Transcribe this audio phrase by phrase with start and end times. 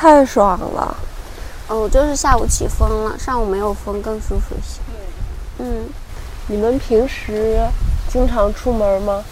[0.00, 0.96] 太爽了。
[1.68, 4.80] 哦，就是下午起风了，上午没有风，更舒服一些。
[5.58, 5.90] 嗯，
[6.46, 7.60] 你们平时
[8.10, 9.22] 经常出门吗？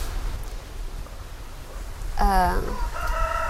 [2.18, 2.52] 呃，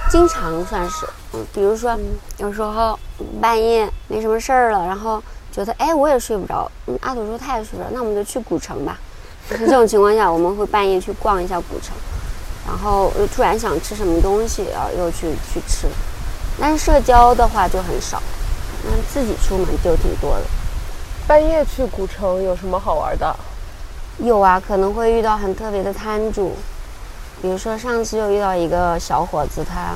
[0.08, 1.08] 经常算是。
[1.32, 1.98] 嗯，比如说
[2.36, 2.96] 有时候
[3.40, 8.96] 半夜没什么事儿了，然后觉得哎我也睡不着，嗯，阿土说他也睡不着，那我们就去古城吧。
[9.50, 11.96] 这种情况下，我们会半夜去逛一下古城，
[12.64, 15.88] 然后又突然想吃什么东西，然后又去去吃。
[16.60, 18.22] 但是社交的话就很少。
[18.84, 20.42] 嗯，自己出门就挺多的。
[21.26, 23.36] 半夜去古城有什么好玩的？
[24.18, 26.56] 有啊，可能会遇到很特别的摊主。
[27.40, 29.94] 比如说上次又遇到一个小伙子，他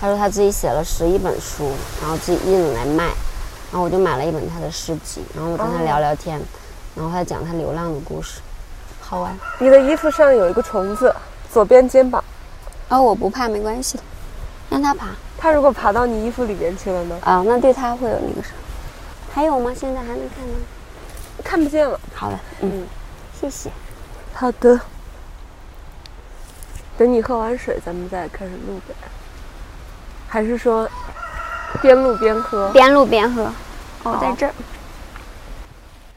[0.00, 6.38] 他说他自己写了十一本书，然后自己印来卖，然后我就买了一本他的诗集，然后我跟他聊聊天，
[6.94, 8.40] 然后他讲他流浪的故事，
[9.00, 9.34] 好玩。
[9.58, 11.14] 你的衣服上有一个虫子，
[11.52, 12.22] 左边肩膀。
[12.88, 14.02] 哦，我不怕，没关系的，
[14.68, 15.06] 让他爬。
[15.44, 17.18] 他如果爬到你衣服里边去了呢？
[17.22, 18.54] 啊，那对它会有那个啥？
[19.30, 19.74] 还有吗？
[19.76, 20.54] 现在还能看吗？
[21.44, 22.00] 看不见了。
[22.14, 22.86] 好了，嗯，
[23.38, 23.70] 谢谢。
[24.32, 24.80] 好的。
[26.96, 28.94] 等你喝完水，咱们再开始录呗。
[30.26, 30.88] 还是说
[31.82, 32.70] 边录边喝？
[32.70, 33.52] 边录边喝。
[34.04, 34.54] 哦，在这儿。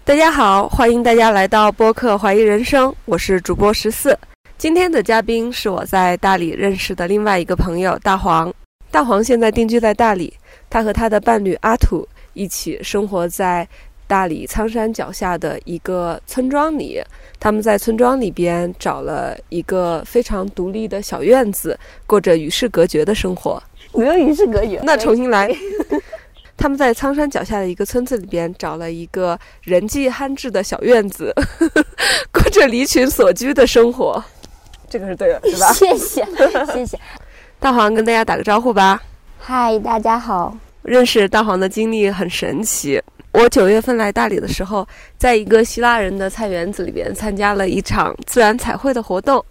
[0.05, 4.17] 大家好，欢迎大家来到播客《怀疑人生》，我是主播十四。
[4.57, 8.49] 今天的嘉宾是我在大理认识的另外一个朋友大黄。
[8.89, 10.33] 大黄现在定居在大理，
[10.69, 13.67] 他和他的伴侣阿土一起生活在
[14.07, 17.01] 大理苍山脚下的一个村庄里。
[17.39, 23.61] 他们在村庄里边找了一个非常独立的小院子，过着与世隔绝的生活。
[23.93, 25.49] 没有与世隔绝，那重新来。
[26.57, 31.31] 他们在苍山脚下的一个村子里边找了一个人迹罕至的小院子，
[32.33, 34.23] 过着离群所居的生活。
[34.89, 35.71] 这个是对的，是吧？
[35.73, 36.25] 谢谢，
[36.73, 36.99] 谢谢。
[37.59, 39.01] 大黄跟大家打个招呼吧。
[39.39, 40.55] 嗨，大家好。
[40.83, 43.01] 认识大黄的经历很神奇。
[43.33, 44.87] 我九月份来大理的时候，
[45.17, 49.43] 在一个希腊人的菜园子里边参加了一场自然彩绘的活动。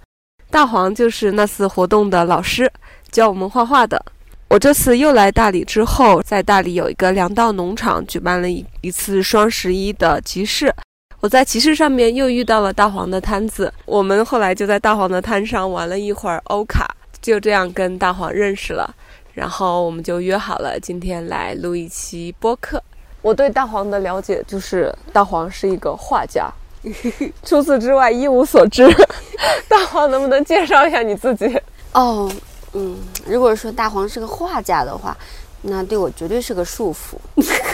[0.50, 2.71] 大黄就是那次活动的老师，
[3.11, 4.00] 教我们画画的。
[4.49, 10.72] 我这次又来大理之后，在大理有一个粮道农场举办了一一次双十一的集市。
[11.19, 16.95] 我在集市上面又遇到了大黄的摊子，我们后来就在大黄的摊上玩了一会儿欧卡。
[17.27, 18.89] 就这样跟大黄认识了，
[19.35, 22.81] 然后我们就约好了今天来录一期播客。
[23.21, 26.49] 我对大黄的了解就是大黄是一个画家，
[27.43, 28.87] 除此之外一无所知。
[29.69, 31.61] 大黄能不能介绍一下你自己？
[31.93, 32.31] 哦，
[32.75, 35.17] 嗯，如果说大黄是个画家的话，
[35.63, 37.17] 那对我绝对是个束缚。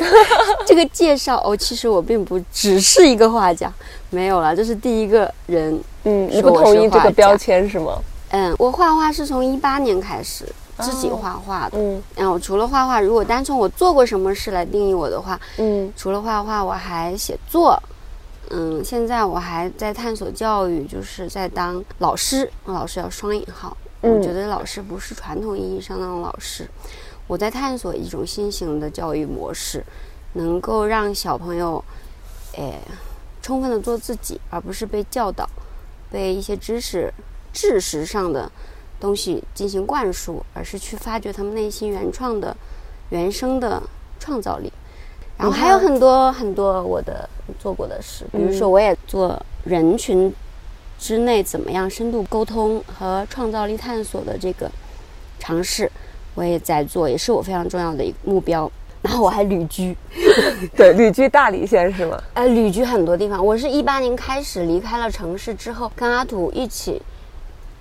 [0.64, 3.70] 这个介绍哦，其实我并不只是一个画家，
[4.08, 5.78] 没有了，这是第一个人。
[6.04, 7.98] 嗯，你不同意这个标签是吗？
[8.32, 10.46] 嗯，我画画是从一八年开始
[10.80, 11.78] 自己画画的。
[11.78, 17.78] 嗯，然后除了画画，如果单从我做过什么事来定义我的话，嗯，除了画画，我还写作。
[18.50, 22.50] 嗯，现在我还在探索教育，就是在当老师。
[22.64, 23.76] 老师要双引号。
[24.00, 26.68] 我觉得老师不是传统意义上那种老师。
[27.26, 29.84] 我在探索一种新型的教育模式，
[30.32, 31.82] 能够让小朋友，
[32.56, 32.80] 哎，
[33.40, 35.48] 充分的做自己，而不是被教导，
[36.10, 37.12] 被一些知识。
[37.52, 38.50] 知识上的
[38.98, 42.56] 东西进行灌输，而是去发掘他们内心原创的、
[43.10, 43.82] 原生的
[44.18, 44.72] 创造力。
[45.36, 50.32] 然后还有很多很多我的做过的事，比如说我也做人群
[50.98, 54.70] 之内怎么样深度沟通和创造力探索的这个
[55.40, 55.90] 尝试，
[56.34, 58.70] 我也在做，也是我非常重要的一个目标。
[59.00, 59.96] 然后我还旅居，
[60.76, 62.22] 对，旅居大理县是吗？
[62.34, 63.44] 呃，旅居很多地方。
[63.44, 67.02] 我是一八年开始离开了城市之后，跟阿土一起。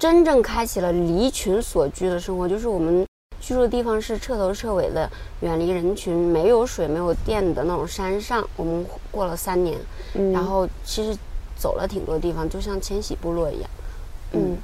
[0.02, 3.06] 真正开启了离群所居的生活，就是我们
[3.40, 5.08] 居住的地方是彻头彻尾的
[5.42, 8.44] 远离人群，没有水、没有电的那种山上。
[8.56, 9.78] 我们过了三年，
[10.34, 11.16] 然后其实
[11.56, 13.70] 走了挺多地方，就像迁徙部落一样。
[14.32, 14.58] 嗯，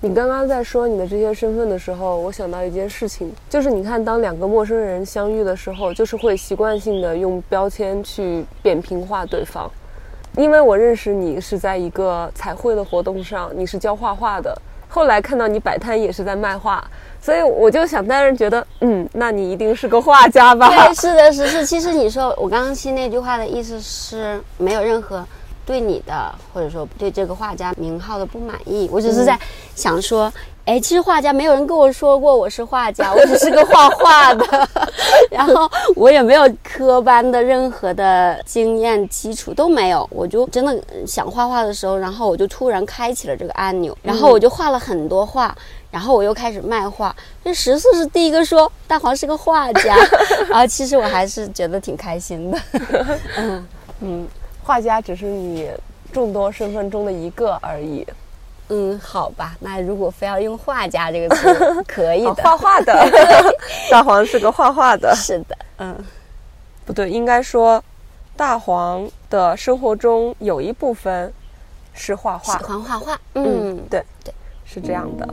[0.00, 9.70] 你刚刚在说你的这些身份的时候，我想到一件事情，就是你看，当两个陌生人相遇的时候，就是会习惯性的用标签去扁平化对方。
[10.38, 14.56] 因为我认识你是在一个彩绘的活动上，你是教画画的。
[14.88, 16.82] 后来看到你摆摊也是在卖画，
[17.20, 20.68] 所以我就想当然觉得，嗯，那你一定是个画家吧？
[20.68, 21.66] 对，是的，是是。
[21.66, 25.26] 其实你说我刚刚听那句话的意思是没有任何
[25.68, 28.88] 对你的，或者说对这个画家名号的不满意。
[28.90, 29.38] 我只是在
[29.74, 30.32] 想说，
[30.64, 34.68] 哎，其实画家没有人跟我说过我是画家，我只是个画画的，
[35.30, 40.08] 然后我也没有科班的任何的经验基础都没有。
[40.10, 45.54] 我就真的想画画的时候，然后我就突然开启了这个按钮，然后我就画了很多画。
[45.90, 49.96] 然后我又开始卖画，这十四是第一个说大黄是个画家，
[50.48, 52.58] 然后其实我还是觉得挺开心的。
[53.38, 53.66] 嗯
[54.00, 54.28] 嗯，
[54.68, 55.70] 画家只是你
[56.12, 58.06] 众多身份中的一个而已。
[58.68, 63.10] 嗯，好吧，那如果非要用画家这个词，可以的， 画画的。
[63.90, 65.10] 大黄是个画画的。
[65.16, 65.96] 是的，嗯，
[66.84, 67.82] 不对，应该说
[68.36, 71.32] 大黄的生活中有一部分
[71.94, 73.18] 是画画，喜欢画画。
[73.36, 74.34] 嗯，对对，
[74.66, 75.26] 是这样的。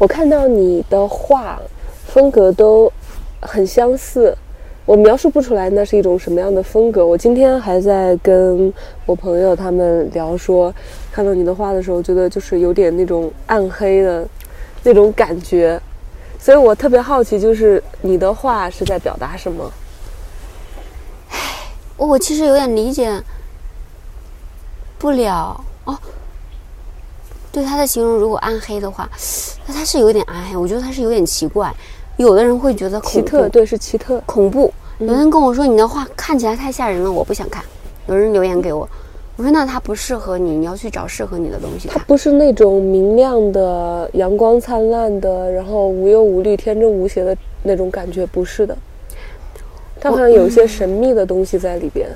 [0.00, 1.60] 我看到你的画
[2.06, 2.90] 风格都
[3.42, 4.34] 很相似，
[4.86, 7.06] 我描述不出来那是一种什么样的风格。
[7.06, 8.72] 我今天还在跟
[9.04, 10.74] 我朋友他们聊说，
[11.12, 14.26] 看到你的画的时候，觉得就是有点那种暗黑的
[14.84, 15.78] 那种感觉，
[16.38, 19.70] 所以我特别好奇，就是你的画是在表达什么？
[21.98, 23.22] 我其实有点理解
[24.98, 25.94] 不了哦。
[27.52, 29.08] 对他的形容，如果暗黑的话，
[29.66, 30.56] 那他是有点暗黑。
[30.56, 31.74] 我觉得他是有点奇怪。
[32.16, 34.72] 有的人会觉得奇特，对，是奇特恐怖。
[34.98, 37.64] 有人跟我说你的画看起来太吓人了，我不想看。
[38.06, 38.86] 有人留言给我，
[39.36, 41.88] 我说那他不适合你，你要去找适合你的东西。
[41.88, 48.76] 他不是那种明亮的、阳光灿烂的，然后无忧无虑、天真无邪的那种感觉，不是的。
[49.98, 52.08] 他好像有一些神秘的东西在里边。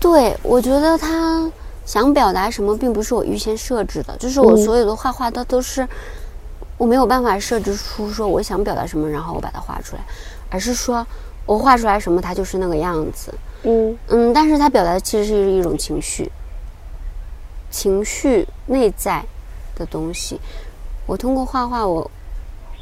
[0.00, 1.50] 对，我觉得他。
[1.90, 5.84] 想表达什么，并不是我预先设置的，就是我所有的画画，它都是
[6.78, 10.02] 我没有办法设置出说我想表达什么，然后我把它画出来，
[10.50, 11.04] 而是说
[11.46, 13.34] 我画出来什么，它就是那个样子。
[13.64, 16.30] 嗯嗯，但是它表达的其实是一种情绪，
[17.72, 19.24] 情绪内在
[19.74, 20.40] 的东西。
[21.06, 22.08] 我通过画画，我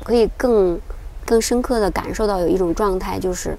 [0.05, 0.79] 可以更
[1.25, 3.57] 更深刻的感受到有一种状态，就是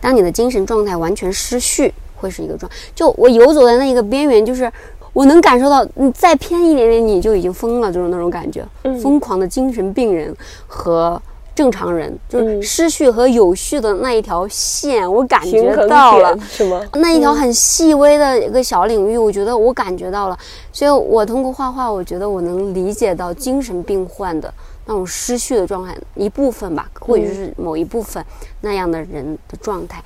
[0.00, 1.92] 当你的精神状态完全失序。
[2.16, 4.70] 会是一个状，就我游走在那一个边缘，就是
[5.12, 8.66] 我能感受到，你再偏一点点，你就已经疯了，就是那种感觉，
[9.02, 10.34] 疯狂的精神病人
[10.66, 11.20] 和
[11.54, 16.82] 正常人，就是失序和有序的那一条线，我感觉到了，是吗？
[16.94, 20.38] 那一条很细微的一个小领域，我觉得我感觉到了，
[20.70, 24.52] 所以我通过画画，我觉得我能理解到精神病患的
[24.84, 28.22] 那种失序的状态一部分吧，或者是某一部分
[28.60, 30.02] 那样的人的状态，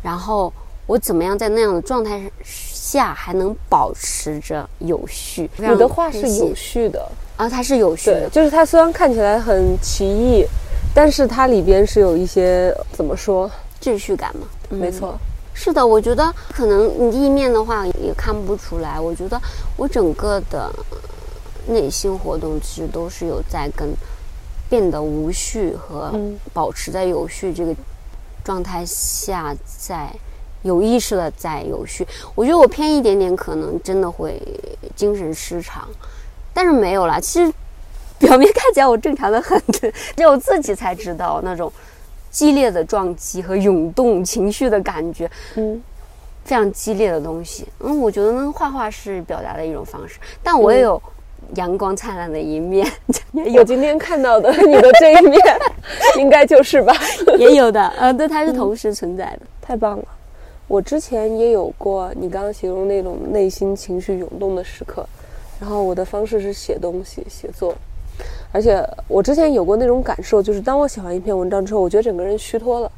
[0.00, 0.52] 然后。
[0.86, 5.50] 我怎么样在那样的状态下还能保持着有序？
[5.56, 10.44] 你的话是有序的啊，它是有序的，就是它虽然看起来很奇异，
[10.94, 13.50] 但是它里边是有一些怎么说
[13.80, 14.46] 秩序感嘛？
[14.68, 15.18] 没错，
[15.54, 19.00] 是的，我觉得可能你第一面的话也看不出来。
[19.00, 19.40] 我觉得
[19.78, 20.70] 我整个的
[21.66, 23.88] 内心活动其实都是有在跟
[24.68, 26.12] 变得无序和
[26.52, 27.74] 保持在有序这个
[28.44, 30.14] 状态下在。
[30.64, 34.42] 有意识的在有序，我觉得我偏一点点，可能真的会
[34.96, 35.86] 精神失常，
[36.52, 37.20] 但是没有啦。
[37.20, 37.52] 其实
[38.18, 39.60] 表面看起来我正常的很，
[40.16, 41.70] 只有自己才知道那种
[42.30, 45.80] 激烈的撞击和涌动情绪的感觉，嗯，
[46.44, 47.66] 非常激烈的东西。
[47.80, 51.00] 嗯，我觉得呢，画画是表达的一种方式，但我也有
[51.56, 52.90] 阳光灿烂的一面。
[53.52, 55.38] 有今天看到的你的这一面，
[56.16, 56.94] 应该就是吧？
[57.36, 60.04] 也有的，呃，对，它是同时存在的，太棒了。
[60.66, 65.06] 我之前也有过你刚刚形容那种内心情绪涌动的时刻，
[65.60, 67.74] 然后我的方式是写东西、写作，
[68.50, 72.90] 而且我之前有过那种感受，就是当我写完一篇文章之后，我觉得整个人虚脱了，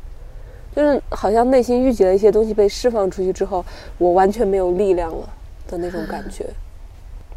[0.75, 3.65] 就是好像内心郁结的一些东西被释放出去之后，
[3.99, 5.29] 我完全没有力量了
[5.67, 6.47] 的那种感觉，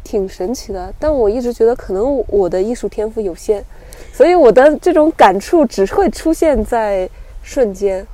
[0.04, 0.94] 挺神奇的。
[0.98, 3.64] 但我一直觉得可能我的艺术天赋有限，
[4.12, 7.10] 所以我的这种感触只会出现在
[7.42, 8.06] 瞬间。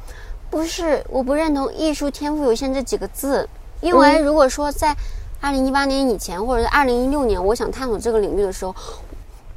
[0.56, 3.46] 不是，我不认同“艺术天赋有限”这几个字，
[3.82, 4.96] 因为如果说在
[5.38, 8.74] 二零一八年以前，或者是二零一六年，我想探索这个领域的时候，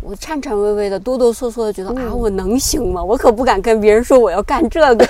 [0.02, 3.02] 我颤颤巍巍的、哆哆嗦嗦的，觉得啊，我能行吗？
[3.02, 5.08] 我可不敢跟别人说我要干这个。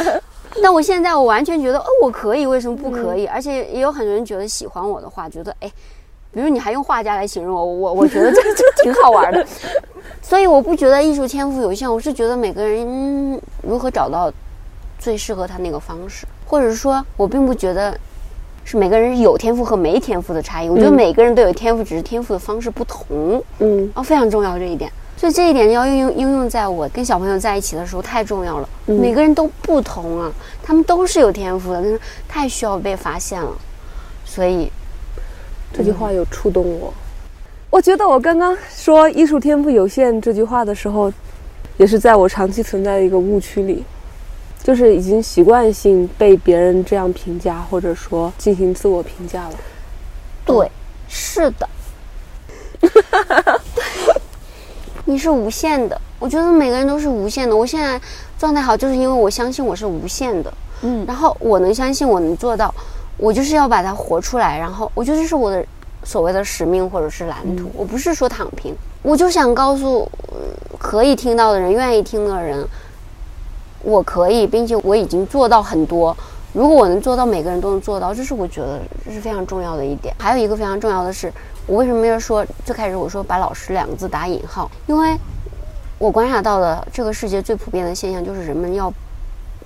[0.62, 3.24] 但我现在，我完全觉得，哦，我可以，为什么不可以？
[3.26, 5.72] 而且也有很多人觉得喜欢我的话，觉得哎，
[6.32, 9.46] 比如你还用画家来形容我，我我觉得这 这挺好玩的。
[10.20, 14.30] 所以我不觉得艺术天赋有限，我是觉得每个人如何找到。
[15.00, 17.98] 最适合他那个方式，或者说，我并不觉得
[18.64, 20.68] 是每个人有天赋和没天赋的差异。
[20.68, 23.42] 我觉得每个人都有天赋，只是天赋的方式不同。
[23.58, 24.92] 嗯，哦，非常重要这一点。
[25.16, 28.68] 所以这一点要应用应用在我跟小朋友在一起的时候太重要了。
[28.86, 33.52] 每个人都不同啊，他们都是有天赋的，但是太需要被发现了。
[34.24, 34.70] 所以
[35.72, 36.92] 这句话有触动我。
[37.68, 41.12] 我觉得我刚刚说艺术天赋有限这句话的时候，
[41.76, 43.84] 也是在我长期存在的一个误区里，
[44.70, 49.54] 就是已经习惯性被别人这样评价，或者说进行自我评价了。
[50.46, 50.70] 对，
[51.08, 51.68] 是的。
[55.06, 57.56] 你是无限的，我觉得每个人都是无限的。
[57.56, 58.00] 我现在
[58.38, 60.54] 状态好，就是因为我相信我是无限的。
[60.82, 62.72] 嗯，然后我能相信我能做到，
[63.16, 64.56] 我就是要把它活出来。
[64.56, 65.66] 然后我觉得这是我的
[66.04, 67.68] 所谓的使命或者是蓝图。
[67.74, 68.72] 我不是说躺平，
[69.02, 70.08] 我就想告诉
[70.78, 72.64] 可以听到的人、愿意听的人，
[73.82, 76.16] 我可以，并且我已经做到很多。
[76.52, 80.14] 如果我能做到，每个人都能做到，这是我觉得这是非常重要的一点。
[80.18, 81.32] 还有一个非常重要的是。
[81.66, 84.68] 我为什么要说最开始我说把老师两个字打引号？
[84.88, 85.16] 因为，
[85.98, 88.92] 我观察到的这个世界最普遍的现象就是人们要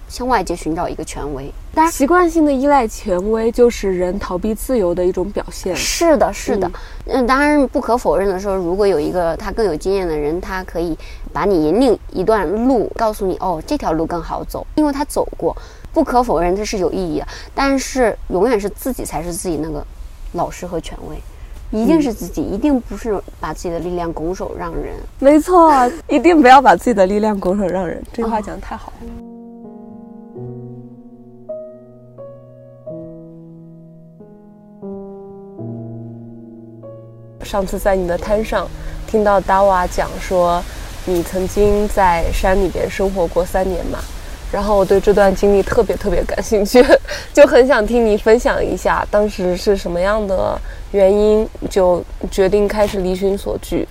[0.06, 1.50] 向外界寻找一个权威。
[1.74, 5.74] 当然，习惯性的依赖权威就是人逃避自由的一种表现。
[5.74, 6.70] 是的，是的。
[7.06, 10.96] 嗯，当然不可否认的说，如果有一个他更有经验的人，他可以
[11.32, 15.56] 把你引领一段路，告诉你哦这条路更好走，因为他走过。
[15.92, 19.84] 不可否认这是有意义的，但是永远是自己才是自己那个
[20.32, 21.16] 老师和权威。
[21.70, 24.94] 一定是自己，一定不是把自己的力量拱手让人。
[25.18, 25.72] 没错，
[26.08, 28.00] 一定不要把自己的力量拱手让人。
[28.12, 29.43] 这句话讲的太好了。
[37.44, 38.66] 上次在你的摊上
[39.06, 40.62] 听到达瓦讲说，
[41.04, 43.98] 你曾经在山里边生活过三年嘛。
[44.52, 46.80] 然后我对这段经历特别特别感兴趣，
[47.32, 50.56] 就很想听你分享一下，当时是什么样的
[50.92, 53.86] 原因就决定开始离群所居。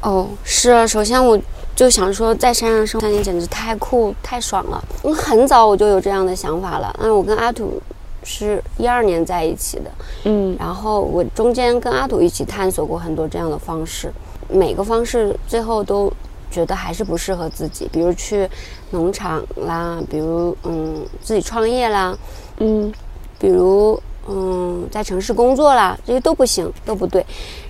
[0.00, 1.38] 哦，是啊，首先我
[1.76, 4.82] 就想说，在山上生三年简直太酷太爽了。
[5.02, 7.78] 我很早我就有这样的想法了，嗯，我跟阿土
[8.22, 9.90] 是一二年在一起的，
[10.24, 14.12] 嗯，然后我中间跟阿土一起探索过很多这样的方式，
[14.48, 16.12] 每个方式最后都。
[16.52, 18.46] 觉得还是不适合自己，比如去
[18.90, 22.14] 农场啦，比如嗯自己创业啦，
[22.58, 22.92] 嗯，
[23.38, 23.98] 比如
[24.28, 27.24] 嗯在城市工作啦，这些都不行，都不对。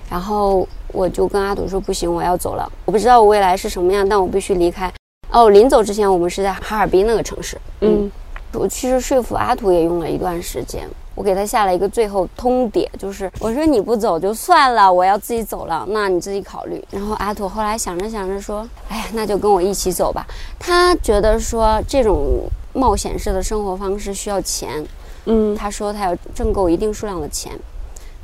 [0.09, 2.69] 然后我就跟阿土说不行，我要走了。
[2.83, 4.91] 我不知道我未来是什么样，但我必须离开。
[5.31, 7.57] 哦，临走之前，我们是在哈尔滨那个城市。
[7.79, 8.11] 嗯，
[8.53, 10.87] 我其实说服阿土也用了一段时间。
[11.15, 16.83] 我给他下了一个最后通牒，就是我说你不走就算了，我要自己走了，那你自己考虑。
[16.89, 20.25] 然后阿土后来想着想着说，哎呀，那就跟我一起走吧。
[20.57, 24.83] 他觉得说这种冒险式的生活方式需要钱，
[25.25, 27.51] 嗯，他说他要挣够一定数量的钱，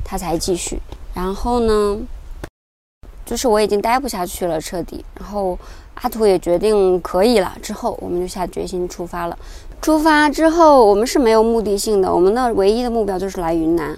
[0.04, 0.80] 他才继续。
[1.14, 1.96] 然后呢，
[3.24, 5.04] 就是我已经待不下去了，彻底。
[5.14, 5.56] 然后
[6.02, 9.38] 阿土也决定可以了，之后我们就下决心出发了。
[9.82, 13.96] 出发之后，我们是没有目的性的，我们的唯一的目标就是来云南。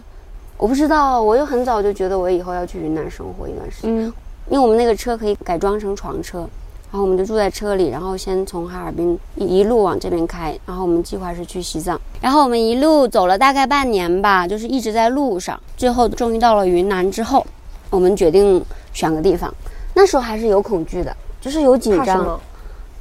[0.57, 4.13] 我不知道，我就很早就觉得我以后要去云南生活一段时间，因
[4.51, 6.39] 为我们那个车可以改装成床车，
[6.91, 17.45] 然后我们就住在车里，然后先从哈尔滨一路往这边开，然后我们计划是去西藏，然后我们一路走了大概半年吧，就是一直在路上，最后终于到了云南之后，
[17.91, 19.53] 我们决定选个地方，
[19.95, 22.41] 那时候还是有恐惧的，就是有紧张，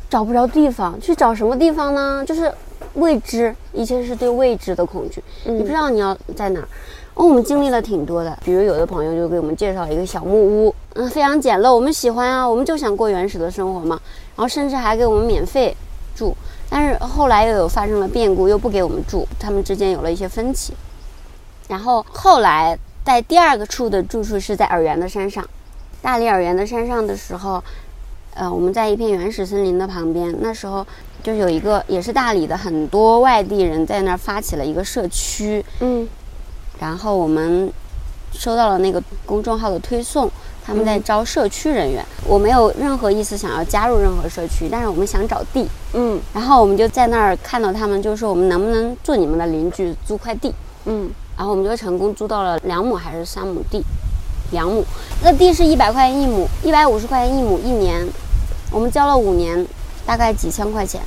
[0.10, 2.26] 找不着地方，去找什么地方呢？
[2.28, 2.52] 就是。
[2.96, 5.24] 未知，一切是对未知的恐惧。
[5.46, 6.68] 你不知道你要在哪儿。
[7.14, 10.36] 哦，我们经历了挺多的，比如有的朋友就给我们介绍一个小木
[10.68, 13.98] 屋，嗯，非常简陋，我们喜欢啊，我们就想过原始的生活嘛。
[14.36, 15.74] 然后甚至还给我们免费
[16.14, 16.36] 住，
[16.70, 20.74] 但是后来又有发生了变故，又不给我们住，他们之间有了一些分歧。
[21.70, 25.48] 然后后来在第二个处的住处是在洱源的山上，
[26.02, 27.64] 大理洱源的山上的时候，
[28.36, 30.86] 呃，我们在一片原始森林的旁边，那时候。
[31.24, 36.10] 就有一个也是大理的很多外地人在那儿发起了一个社区，嗯，
[36.80, 37.72] 然后我们
[38.34, 40.28] 收到了那个公众号的推送，
[40.66, 42.04] 他们在招社区人员。
[42.26, 50.52] 我没有任何意思想要加入任何社区，但是我们想找地，嗯，然后我们就在那儿看到他们，就说我们能不能做你们的邻居，租块地，
[50.86, 51.08] 嗯，
[51.38, 53.84] 然后我们就成功租到了两亩还是三亩地，
[54.51, 54.86] 两亩，
[55.24, 58.08] 那地是一百块钱一亩，一百五十块钱一亩一年，
[58.72, 59.65] 我们交了五年。
[60.03, 61.00] 大概几千块钱，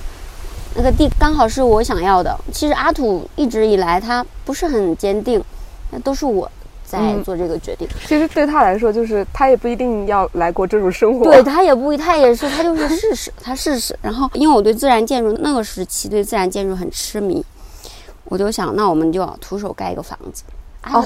[0.76, 2.34] 那个地刚好是我想要的。
[2.52, 5.42] 其实阿土一直以来他不是很坚定，
[5.90, 6.48] 那都是我
[6.86, 7.88] 在做这个决定。
[8.06, 11.24] 其实对他来说，就是他也不一定要来过这种生活。
[11.24, 13.98] 对他也不，他也是，他就是试试，他试试。
[14.00, 17.44] 然后因为我对自然建筑那个时期对自然建筑很痴迷，
[18.26, 20.44] 我就想，那我们就要徒手盖一个房子。
[20.92, 21.02] 哦，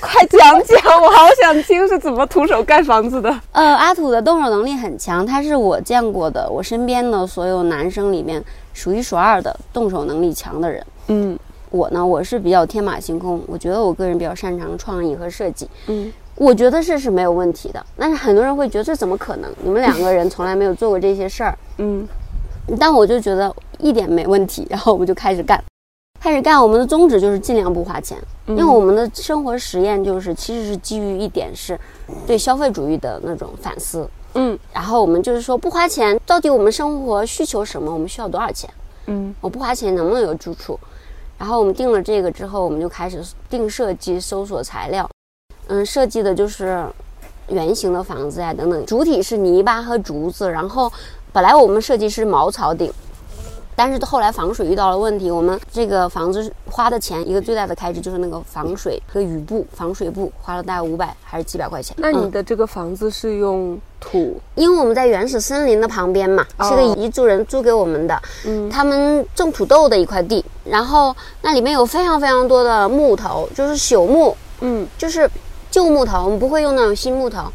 [0.00, 3.28] 快讲讲，我好想听是怎么徒手盖房子的。
[3.52, 8.42] 呃，阿土的动手能力很强，他是我见过的，我身边的所有男生里面
[8.72, 10.86] 数一数二的动手能力强的人。
[11.08, 11.38] 嗯，
[11.70, 15.68] 我呢，我是比较天马行空，我觉得我个人比较擅长创意和设计。
[15.88, 17.84] 嗯，我觉得这是没有问题的。
[17.96, 19.50] 但是很多人会觉得这怎么可能？
[19.62, 21.58] 你们两个人从来没有做过这些事儿。
[21.78, 22.06] 嗯，
[22.78, 25.62] 但我就觉得一点没问题，然后我们就开始干。
[26.22, 31.76] 开始干，我们的宗旨就是尽量不花钱，因为我们的生活实验就是其实是基于一点是，
[32.24, 34.08] 对消费主义的那种反思。
[34.34, 37.92] 嗯，然后我们就是说不花钱，到底我们生活需求什么？
[37.92, 38.70] 我们需要多少钱？
[39.06, 40.78] 嗯，我不花钱能不能有住处？
[41.36, 45.10] 然后我们定了这个之后，我们就开始定设计、搜索材料。
[45.66, 46.86] 嗯，设计的就是
[47.48, 50.90] 圆形的房子呀等等，主体是泥巴和竹子，然后
[51.32, 52.92] 本来我们设计是茅草顶。
[53.82, 61.92] 但是后来防水遇到了问题，我们这个房子花的钱一个最大的开支就是那个防水和雨布、防水布，花了大概五百还是几百块钱。
[61.98, 64.40] 那你的这个房子是用土？
[64.54, 75.28] 因为我们在原始森林的旁边嘛，是个彝族人租给我们的，嗯，他们种土豆的一块地，然后那里面有非常非常多的木头，就是朽木，嗯，就是
[75.72, 77.46] 旧木头，我们不会用那种新木头。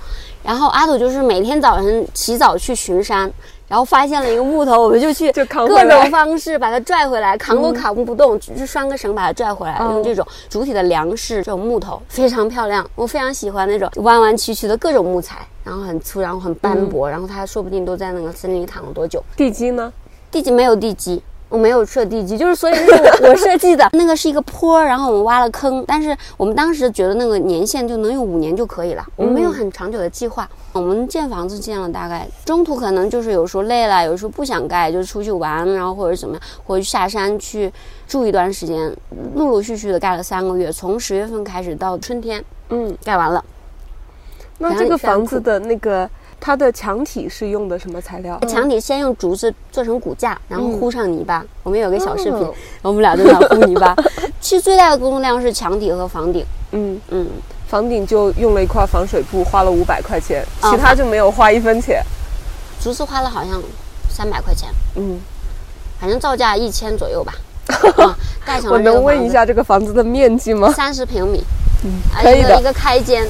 [0.44, 3.32] 然后阿土就是每天早晨起早去巡山。
[3.68, 9.78] 然后发现了一个木头，我们就去各种方式把它拽回来，扛都扛不动，只是拴个绳把它拽回来。
[9.80, 19.24] 用这种主体的梁式这种木头非常漂亮，我非常喜欢那种弯弯曲曲的各种木材，然后很粗，然后很斑驳，然后它说不定都在那个森林里躺了多久。
[19.36, 19.92] 地基呢？
[20.32, 21.22] 地基没有地基。
[21.50, 30.50] 我没有设地基，就是所以是我 我设计的那个是一个坡，然后我们挖了坑，但是我们当时觉得那个年限就能用五年就可以了，我们没有很长久的计划。
[30.74, 37.72] 我们建房子建了大概，中途可能就是有时候累了，有时候不想盖，就出去玩，然后或者怎么样，或者下山去
[38.08, 38.94] 住一段时间，
[39.36, 43.44] 陆陆续续的盖了三个月，从十月份开始到春天，嗯，盖完了。
[44.60, 46.10] 那这个房子的那个。
[46.40, 48.40] 它的墙体是用的什么材料？
[48.48, 51.44] 墙体先用竹子做成骨架，然后糊上泥巴。
[51.64, 52.48] 我们有个小视频，
[52.82, 53.96] 我们俩在那糊泥巴。
[54.40, 56.46] 其实最大的工作量是墙体和房顶。
[56.72, 57.28] 嗯嗯，
[57.68, 62.02] 房顶就用了一块防水布，花了五百块钱，其他就没有花一分钱。
[62.80, 63.62] 竹子花了好像
[64.10, 64.70] 三百块钱。
[64.96, 65.20] 嗯，
[66.00, 67.34] 反正造价一千左右吧。
[68.46, 70.72] 盖成我能问一下这个房子的面积吗？
[70.72, 71.44] 三十平米。
[71.84, 72.58] 嗯，可以的。
[72.60, 73.28] 一个开间。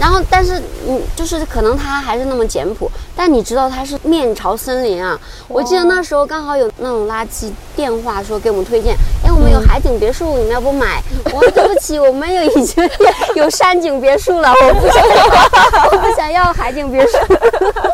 [0.00, 5.18] 然后，但是，嗯，就是可能它还是那么简朴，但你知道它是面朝森林啊。
[5.48, 11.02] 我记得那时候刚好有那种垃圾电话说给我们推荐，哎，我们有海景别墅，你们要不买？
[11.34, 12.88] 我说对不起，我们有已经
[13.34, 17.16] 有山景别墅了， 我不想要，我不想要海景别墅。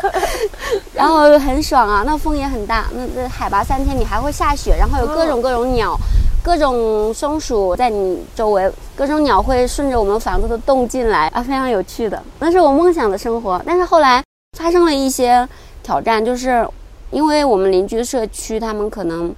[0.93, 5.97] 然后很爽啊，那风也很大，那那海拔三千米还会下雪，然后有各种各种鸟。
[6.43, 13.61] 各种松鼠在你周围，各种鸟会顺着我们房子的洞进来啊，非常有趣的，那是我梦想的生活。
[13.65, 14.23] 但是后来
[14.57, 15.47] 发生了一些
[15.83, 16.65] 挑战，就是
[17.11, 19.35] 因为我们邻居社区他们可能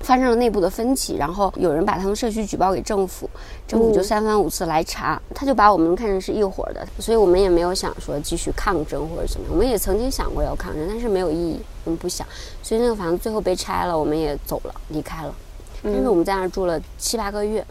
[0.00, 3.28] 发生了内部的分歧，然后有人把他们社区举报给政府，
[3.66, 9.52] 政府就三番五次来查，他就把我们看成是一伙的，所以我们也没有想说继续抗争或者怎么样。
[9.52, 12.26] 我们也曾经想过要抗争，但是没有意义，我们不想，
[12.62, 15.34] 所以那个房子最后被拆了，我们也走了，离开了。
[15.80, 17.64] 但是我们在那儿住了七八个月，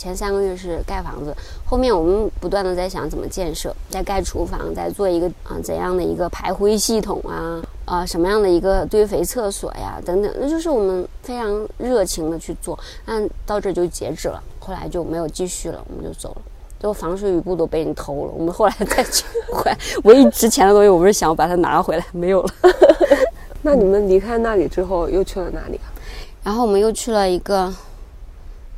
[0.00, 16.42] 前三个月是盖房子，后面我们不断的在想怎么建设，在盖厨房，在做一个啊怎样的一个排灰系统啊啊什么样的一个堆肥厕所呀等等，那就是我们非常热情的去做，但到这就截止了，后来就没有继续了，我们就走了，
[16.78, 19.70] 最后防水雨布都被人偷了，我们后来再去回
[20.04, 22.50] 唯一值钱的东西，我们是想把它拿回来，没有了。
[23.60, 25.92] 那你们离开那里之后又去了哪里啊？
[26.42, 27.70] 然后我们又去了一个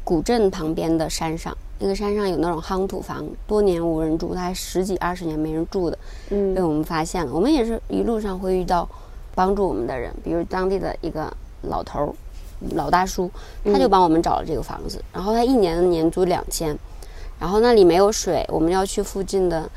[0.05, 5.99] 古镇旁边的山上，那个山上有那种夯土房，多年无人住，它十几二十年没人住的，
[6.31, 7.33] 嗯，被我们发现了。
[7.33, 8.88] 我们也是一路上会遇到
[9.35, 12.09] 帮助我们的人，比如当地的一个老头儿、
[12.75, 13.31] 老大叔，
[13.65, 15.03] 他就帮我们找了这个房子。
[15.12, 16.77] 然后他一年的年租两千，
[17.38, 19.71] 然后那里没有水，我们要去附近的，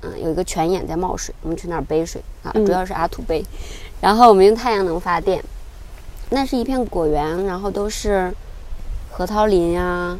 [0.00, 3.44] 嗯，有一个泉眼在冒水，我们去那儿背水啊，主要是阿土背。
[4.00, 5.42] 然后我们用太阳能发电。
[6.30, 8.32] 那是一片果园，然后都是
[9.14, 10.18] 核桃林呀，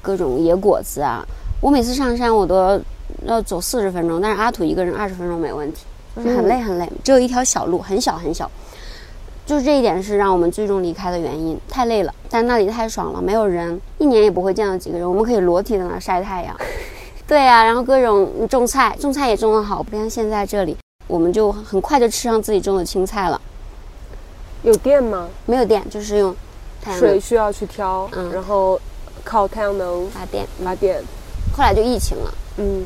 [0.00, 1.22] 各种野果子啊。
[1.60, 2.80] 我每次上山我都
[3.26, 5.84] 要走四十分钟，但是阿土一个人二十分钟没问题，
[6.16, 6.90] 就是很累很累。
[7.04, 8.50] 只有一条小路，很小很小，
[9.44, 11.60] 就是这一点是让我们最终离开的原因。
[11.68, 16.56] 太累了，但那里太爽了，没有人，一年也不会见到几个人，我们可以裸体在那晒太阳。
[17.28, 23.40] 对呀，然后各种种菜，种菜也种得好，不像现在这里，我们就很快就吃上自己种的青菜了。
[24.62, 25.28] 有电吗？
[25.46, 26.34] 没有电，就是用
[26.98, 28.80] 水需要去挑，嗯然后
[29.24, 31.02] 靠太阳能发电发电。
[31.56, 32.84] 后来就疫情了，嗯，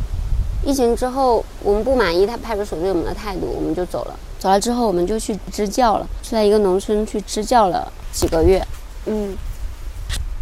[0.65, 4.19] 疫情之后我们不满意他派出所对我们的态度，我们就走了。
[4.39, 8.65] 走了之后，我们就去支教了，去在一个农村去支教了几个月，
[9.07, 9.37] 嗯，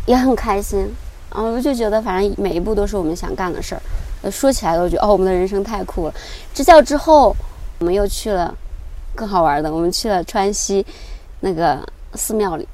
[0.06, 0.92] 也很开心。
[1.32, 3.82] 然后就觉得，反正每一步都是我们想干的事儿。
[4.22, 6.14] 呃，说起来都觉得，哦，我们的人生太酷了。
[6.54, 7.34] 支教之后，
[7.80, 8.54] 我们又去了
[9.14, 10.84] 更好玩的，我们去了川西
[11.40, 11.78] 那个
[12.14, 12.66] 寺庙里。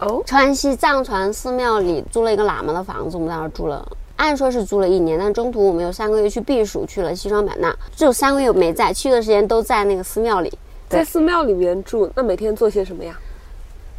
[0.00, 3.86] 哦，川西藏传寺庙里租了一个喇嘛的房子，我们在那儿住了。
[4.16, 10.52] 按说是租了一年，但中途我们有三个月去避暑，去了西双版纳，只有三个月没在，去的时间都在那个寺庙里。
[10.88, 13.18] 在寺庙里面住，那每天做些什么呀？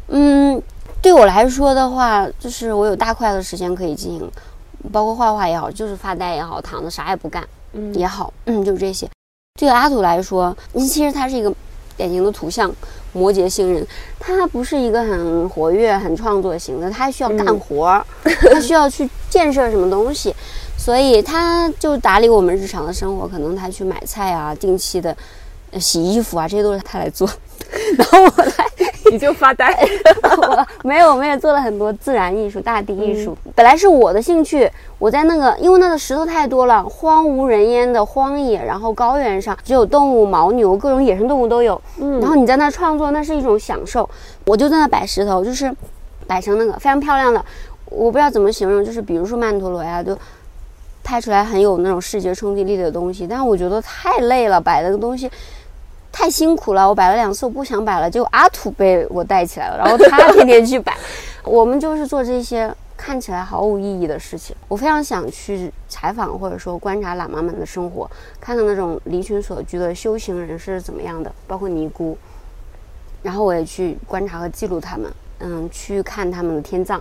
[0.08, 0.62] 嗯。
[1.02, 4.28] 对我来说的话，就是我有大块的时间可以进行，
[4.90, 9.08] 包括画画也好，就是发呆也好，躺着啥也不干，嗯也好，嗯，就是这些。
[9.60, 11.52] 对阿土来说，其实它是一个
[11.96, 12.72] 典型的土象
[13.12, 13.86] 摩羯星人，
[14.18, 20.34] 他不是一个很活跃、很创作型的，他需要干活儿， 他需要去建设什么东西，
[20.76, 25.16] 所以他就打理我们日常的生活，可能他去买菜啊，定期的
[25.78, 27.28] 洗衣服啊，这些都是他来做。
[27.98, 28.52] 然后我来，
[29.10, 29.74] 你就发呆。
[30.22, 33.36] 我没有，我们也做了很多自然艺术、大地艺术。
[33.54, 41.80] 本来是我的兴趣，我在那个，因为那个石头太多了，荒无人烟的荒野，然后高原上只有动物、牦牛，各种野生动物都有。
[41.98, 44.08] 嗯，然后你在那创作，那是一种享受。
[44.44, 45.74] 我就在那摆石头，就是
[46.26, 47.44] 摆成那个非常漂亮的，
[47.86, 50.16] 我不知道怎么形容，就是比如说曼陀罗呀，就
[51.02, 53.26] 拍出来很有那种视觉冲击力的东西。
[53.26, 55.28] 但是我觉得太累了，摆那个东西。
[56.18, 60.96] 太辛苦了，我摆了两次，我不想摆了，结果阿土被我带起来了，然后他天天去摆。
[61.44, 64.56] 我们就是做这些看起来毫无意义的事情。
[64.66, 72.16] 我非常想去采访或者说观察喇嘛们的生活，看看那种离群所居的修行人是怎么样的，包括尼姑。
[73.22, 76.98] 然后我也去观察和记录他们，嗯，去看他们的天葬，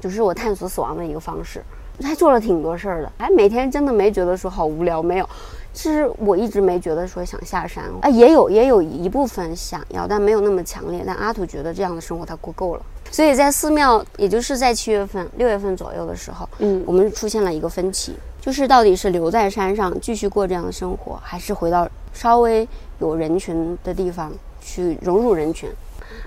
[0.00, 1.62] 就是我探索死亡的一个方式。
[2.00, 5.28] 他做了挺多事儿的，哎，每天真的没觉得说好无聊，没有。
[5.76, 11.04] 其实我一直没觉得说想下山，啊，也有也有一部分想要，但没有那么强烈。
[11.06, 22.66] 但阿土觉得这样的生活他过够了，所以在寺庙，也就是在七月份、六月份左右的时候，嗯，我们出现了一个分歧，就是到底是留在山上继续过这样的生活，还是回到稍微
[22.98, 25.68] 有人群的地方去融入人群。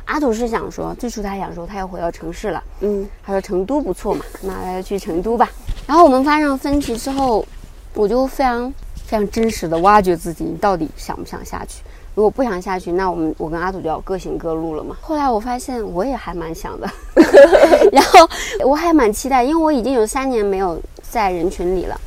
[0.05, 5.49] 阿土是想说，最初他想说他要回到城市了，嗯，他说成都不错嘛，那他就去成都吧。
[5.87, 7.43] 然后我们发生分歧之后，
[7.95, 8.71] 我就非常。
[9.09, 11.81] 非常真实的挖掘自己，你到底想不想下去？
[12.13, 14.95] 如果不想下去，那我们我跟阿土就要各行各路了嘛。
[15.01, 16.87] 后来我发现我也还蛮想的，
[17.91, 18.29] 然后
[18.63, 21.99] 我还蛮期待，因为我已经有三年没有在人群里了。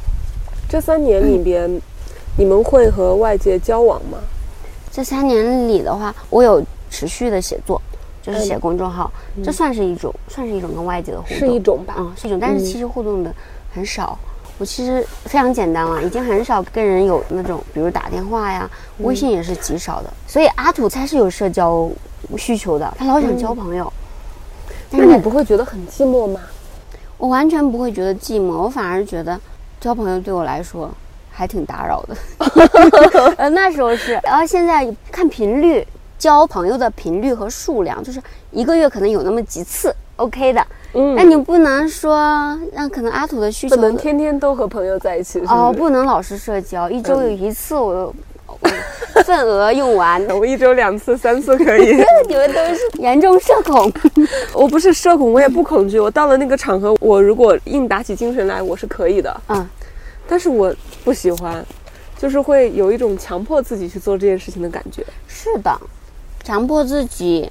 [0.68, 1.68] 这三年里边，
[2.38, 4.18] 你们会和外界交往吗？
[4.92, 7.82] 这三年里的话，我有持续的写作，
[8.22, 9.10] 就是写公众号，
[9.42, 11.96] 这算是一种，算是一种跟外界的互动，是一种吧？
[11.98, 13.34] 嗯，是一种，但是其实互动的
[13.74, 14.16] 很少。
[14.62, 20.08] 我其实非常简单了，已经很少跟人有那种，比如打电话呀，微信也是极少的。
[20.24, 21.90] 所以阿土才是有社交
[22.38, 23.92] 需求的，他老想交朋友。
[24.90, 26.38] 那你不会觉得很寂寞吗？
[27.18, 29.36] 我完全不会觉得寂寞，我反而觉得
[29.80, 30.88] 交朋友对我来说
[31.32, 32.16] 还挺打扰的。
[33.38, 35.84] 呃，那时候是，然后现在看频率，
[36.16, 38.22] 交朋友的频率和数量，就是
[38.52, 39.92] 一个月可能有那么几次
[40.22, 40.66] ，OK 的。
[40.94, 42.16] 嗯，那你不能说
[42.72, 48.14] 让可能阿土的需求不能天天都和朋友在一起哦，不能老是社交，一周有一次我
[49.24, 51.96] 份额用完，我一周两次、三次可以。
[52.28, 53.90] 你们都是严重社恐，
[54.52, 55.98] 我不是社恐，我也不恐惧。
[55.98, 59.34] 我到了那个场合，我如果硬打起精神来，我是可以的。
[59.48, 59.66] 嗯，
[60.28, 61.64] 但是我不喜欢，
[62.18, 65.02] 就是会有一种强迫自己去做这件事情的感觉。
[65.26, 65.74] 是的，
[66.44, 67.50] 强迫自己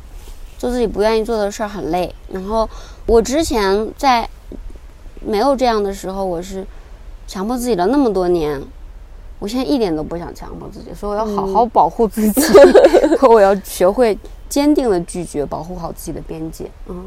[0.61, 2.69] 做自己不愿意做的事儿很累，然后。
[3.07, 4.29] 我之前在
[5.25, 6.63] 没有这样的时候，我是
[7.27, 8.61] 强迫自己了那么多年，
[9.39, 12.41] 我现在一点都不想强迫自己，所以我要好好保护自己，
[13.27, 14.15] 我要学会
[14.47, 16.69] 坚定的拒绝，保护好自己的边界。
[16.85, 17.05] 嗯，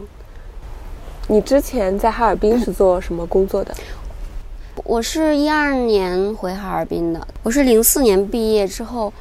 [1.28, 3.72] 你之前在哈尔滨是做什么工作的？
[4.82, 9.12] 我是一二年回哈尔滨的，我是零四年毕业之后，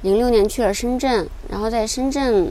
[0.00, 2.50] 零六年去了深圳，然后在深圳。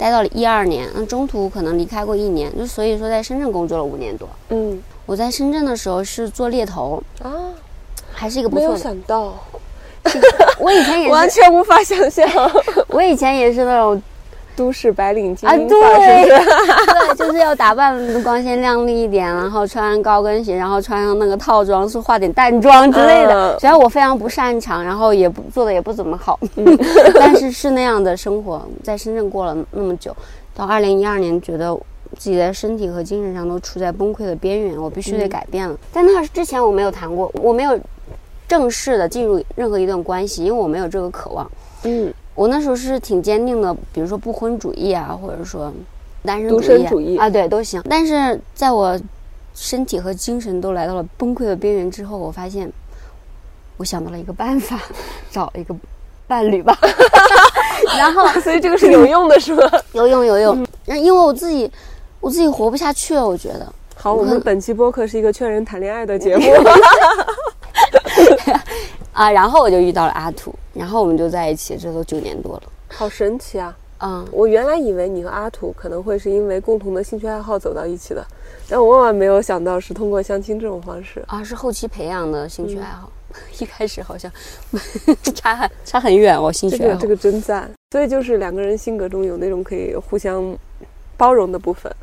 [0.00, 4.26] 待到了一二年，那中途可能离开过一年，就所以说在深圳工作了五年多。
[4.48, 7.30] 嗯，我在深圳的时候是做猎头啊，
[8.10, 8.68] 还是一个不错。
[8.68, 9.34] 没有想到，
[10.58, 12.26] 我以前 也是完全无法想象，
[12.88, 14.02] 我以前也是那种。
[14.60, 15.78] 都市白领精英对，
[16.28, 23.58] 对，就是要打扮光鲜亮丽一点，然后穿高跟鞋，然后穿上那个套装，是化点淡妆之类的。
[23.58, 26.38] 虽然我非常不擅长，然后也不做的也不怎么好，
[27.18, 30.14] 但是是那样的生活，在深圳过了那么久，
[30.54, 31.74] 到二零一二年觉得
[32.18, 35.74] 自己在身体和精神上都处在崩溃的边缘，我必须得改变了。
[35.90, 37.80] 在那之前我没有谈过，我没有
[38.46, 41.50] 正式的进入任何一段关系，因为我没有这个渴望。
[41.84, 45.70] 嗯，我那时候是挺坚定的，比如说不婚主义啊，或者说
[46.24, 47.82] 单身主义啊，对，都行。
[47.86, 48.98] 但是在我
[49.54, 52.72] 身体和精神都来到了崩溃的边缘之后，我发现，
[53.76, 54.80] 我想到了一个办法，
[55.30, 55.76] 找一个
[56.26, 56.74] 伴侣吧。
[57.98, 59.62] 然后，所以这个是有用的，是吗？
[59.92, 60.66] 有用，有用。
[60.86, 61.70] 因为我自己，
[62.20, 63.70] 我自己活不下去了，我觉得。
[63.94, 66.42] 好，我们本期播客是一个劝人谈恋爱的节目。
[69.12, 73.76] 啊，然后我就遇到了阿土，然后我们就在一起，这都九年多了，好神奇啊！
[74.02, 78.26] 嗯，我原来以为你和阿土可能会是因为共同的兴趣爱好走到一起的，
[78.66, 83.12] 但我万万没有想到是通过相亲这种方式啊，是后期培养的兴趣爱好。
[83.60, 84.32] 一开始好像
[85.36, 87.70] 差很差很远，哦兴趣爱好这个真赞。
[87.92, 90.56] 所以就是两个人性格中有那种可以互相
[91.16, 91.94] 包容的部分。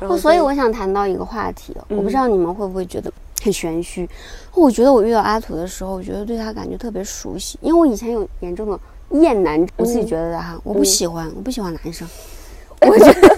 [0.00, 4.08] 哦，所以我想谈到一个话题，我不知道你们会不会觉得很玄虚。
[4.54, 8.78] 我觉得我遇到阿土的时候，我觉得对他感觉特别熟悉，因为我以前有严重的
[9.20, 12.06] 厌男，我自己觉得哈，我不喜欢，我不喜欢男生。
[12.82, 13.34] 我觉得，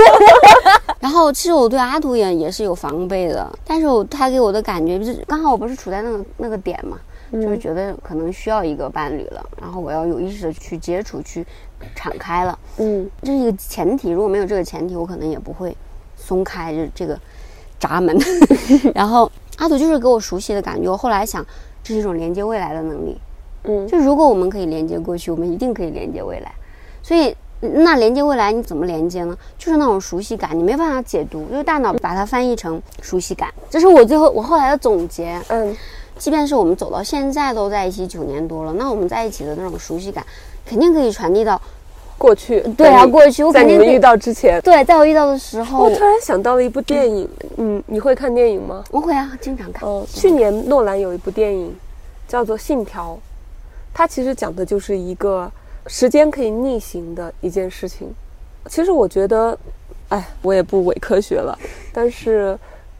[0.99, 6.99] 然后其实我对阿土也也是有防备的，但是我他给我的感觉就是，刚好我不是处在那个那个点嘛。
[7.33, 11.45] 就是觉得可能需要一个伴侣了，然后我要有意识的去接触、去
[11.93, 12.57] 敞开了。
[12.77, 14.11] 嗯，这是一个前提。
[14.11, 15.77] 如果没有这个前提，我可能也不会
[16.27, 17.19] 松开这这个
[17.79, 18.19] 闸门。
[18.93, 20.91] 然后阿土就是给我熟悉的感觉。
[20.91, 21.45] 我后来想，
[21.85, 23.17] 这是一种连接未来的能力。
[23.65, 26.53] 嗯，就如果我们可以连接过去，我们一定可以连接未来。
[27.03, 29.37] 所以，那连接未来你怎么连接呢？
[29.57, 33.53] 就是那种熟悉感，你没办法解读，就是大脑把它翻译成熟悉感。
[33.71, 35.41] 这是我最后我后来的总结。
[35.49, 35.77] 嗯。
[36.19, 40.25] 即便是我们走到现在都在一起九年多了，那我们在一起的那种熟悉感，
[40.65, 41.61] 肯定可以传递到
[42.19, 42.61] 过去。
[42.77, 47.29] 对啊，过去我在你们遇到之前，对，在我遇到的时候，我突然想到了一部电影。
[47.59, 48.85] 嗯，你会看电影吗？
[48.91, 49.89] 我会啊，经常看。
[49.89, 51.75] 哦，去年诺兰有一部电影
[52.29, 53.15] 叫做《信条》，
[53.95, 55.51] 它其实讲的就是一个
[55.87, 58.13] 时间可以逆行的一件事情。
[58.69, 59.57] 其实我觉得，
[60.09, 61.57] 哎，我也不伪科学了，
[61.93, 62.59] 但是，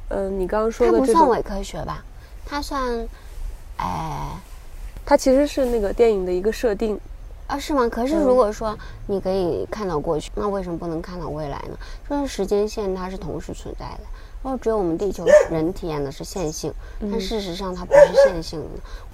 [0.09, 2.05] 嗯，你刚刚说的这不算伪科学吧？
[2.47, 3.07] 它算，
[3.79, 4.31] 哎，
[5.05, 6.99] 它其实是那个电影的一个设定，
[7.47, 7.89] 啊，是吗？
[7.89, 11.79] 可是如果说你可以看到过去，那为什么不能看到未来呢？
[12.09, 14.01] 就是时间线它是同时存在的，
[14.43, 18.69] 然后只有我们地球 人体验的是线性，但事实上它不是线性的。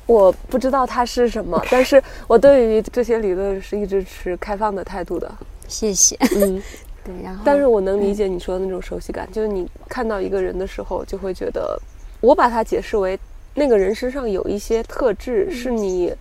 [0.06, 5.30] 我不知道它是什么，但是我对于这些理论是一直持开放的态度的。
[5.68, 6.16] 谢谢。
[6.36, 6.62] 嗯，
[7.04, 11.80] 对，然后，但是我能理解你说的那种熟悉感，就是你看到一个人的时候，就会觉得。
[12.20, 13.18] 我把它解释为，
[13.54, 16.14] 那个人身上有一些特质是你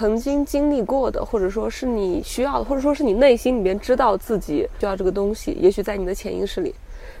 [0.00, 6.74] 曾经经历过的，或者说是你需要的，或者说是你内心里面知道自己需要这个东西，也许在你的潜意识里，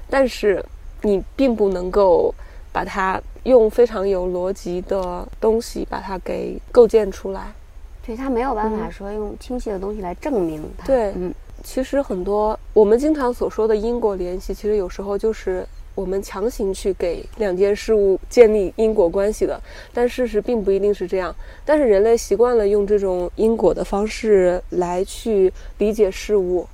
[0.08, 0.64] 但是
[1.02, 2.34] 你并不能够
[2.72, 7.52] 把它用非常有逻辑的东西把它给构建出来。
[8.02, 10.86] 对他没有办法说用清晰的东西来证明它。
[10.86, 15.66] 对，嗯，其实很多我们经常所说的因果联系，其实有时候就是。
[16.00, 19.60] 我们强行去给两件事物建立因果关系的，
[19.92, 21.34] 但事实并不一定是这样。
[21.62, 26.66] 但是人类习惯了用这种因果的方式来去理解事物，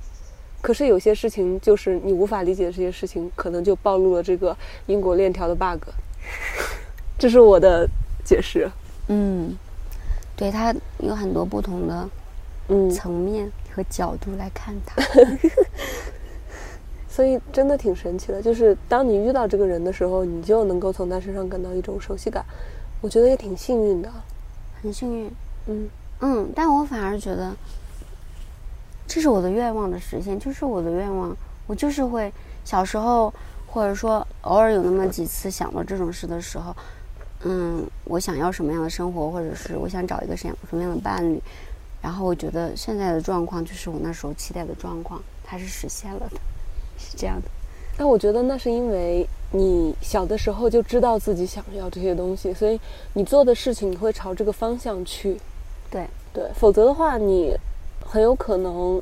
[0.61, 5.83] 可是有些事情就是你无法理解的这些事情，可能就暴露了这个因果链条的 bug。
[7.19, 7.85] 这是我的
[8.23, 8.69] 解释。
[9.09, 9.57] 嗯，
[10.37, 12.09] 对，它有很多不同的
[12.69, 15.03] 嗯层面和角度来看它。
[17.17, 22.45] 所以真的挺神奇的，就是当你遇到这个人的时候，你就能够从他身上感到一种熟悉感。
[23.01, 24.11] 我觉得也挺幸运的，
[24.83, 25.31] 很幸运。
[25.65, 27.55] 嗯嗯，但我反而觉得，
[29.07, 31.35] 这是我的愿望的实现，就是我的愿望。
[31.65, 32.31] 我就是会
[32.63, 33.33] 小时候，
[33.65, 36.75] 或者说偶尔有那么几次想到这种事的时候，
[37.45, 41.41] 嗯，我想要什么样的生活，或者是我想找一个什什么样的伴侣，
[41.99, 46.37] 然后我觉得现在的状况就是我那时候期待的状况，它是实现了的。
[46.97, 47.47] 是这样的，
[47.97, 52.79] 但我觉得那是因为你小的时候就知道自己想要这些东西，所以
[53.13, 55.37] 你做的事情你会朝这个方向去。
[55.89, 57.55] 对对，否则的话，你
[58.05, 59.01] 很有可能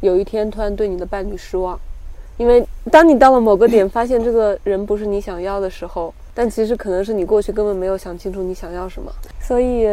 [0.00, 1.78] 有一天突然对你的伴侣失望，
[2.38, 9.12] 因为当你到了某个点，发现这个人不是你想要的时候，但其实可能是你过去根本没有想清楚你想要什么。
[9.40, 9.86] 所以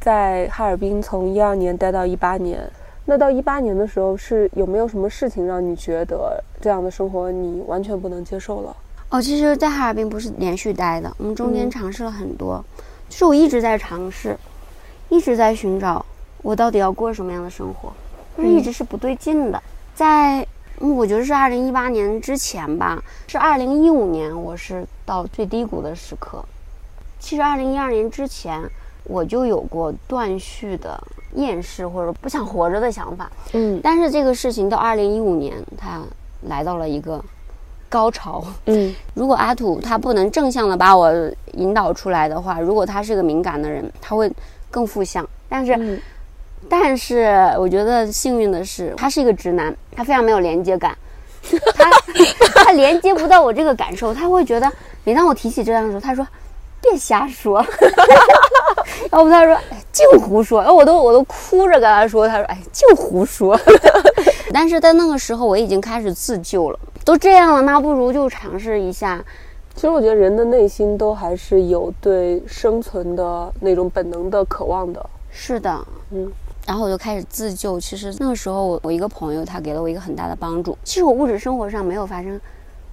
[0.00, 2.60] 在哈尔滨从一二年待到一八年。
[3.06, 8.76] 那到一八年的时候，是有没有什么事情让你觉得这样的生活你完全不能接受了？
[9.10, 12.64] 哦，其实，在哈尔滨不是连续待的，我们中间尝试了很多，
[13.08, 14.36] 就是我一直在尝试，
[15.08, 16.04] 一直在寻找
[16.42, 17.92] 我到底要过什么样的生活，
[18.36, 19.62] 就一直是不对劲的。
[19.94, 20.44] 在
[20.80, 26.44] 嗯，我觉得是二零一八年之前吧，是二零一五年，我是到最低谷的时刻。
[27.20, 28.60] 其实二零一二年之前，
[29.04, 31.02] 我就有过断续的
[31.34, 33.30] 厌世或者不想活着的想法。
[33.52, 36.00] 嗯，但是这个事情到二零一五年，它
[36.48, 37.22] 来到了一个
[37.88, 38.44] 高潮。
[38.66, 41.12] 嗯， 如果阿土他不能正向的把我
[41.52, 44.30] 引导出来的话，如果他是个敏感的人，他会
[44.70, 45.28] 更负向。
[45.48, 46.00] 但是。
[46.66, 47.26] 但是
[47.58, 50.96] 我觉得幸运的是，他是一个直男，他非常没有连接感，
[51.76, 51.90] 他
[52.64, 54.72] 他连接不到我这个感受，他会觉得
[55.04, 56.26] 每当我提起这样的时候，他说
[56.90, 57.64] 别瞎说，
[59.10, 59.56] 要不他说
[59.90, 63.58] 净胡说，哎，我都我都哭着跟他说，他说哎净胡说，
[64.52, 69.24] 但是在那个时候我已经开始自救了，都这样了，那不如就尝试一下。
[69.74, 75.04] 其实我觉得人的内心都还是有对生存的那种本能的渴望的。
[75.30, 76.30] 是的，嗯。
[76.66, 77.78] 然后我就开始自救。
[77.78, 80.78] 其实那个时候，我我一个朋友他给了我一个很大的帮助。
[80.84, 82.40] 其实我物质生活上没有发生，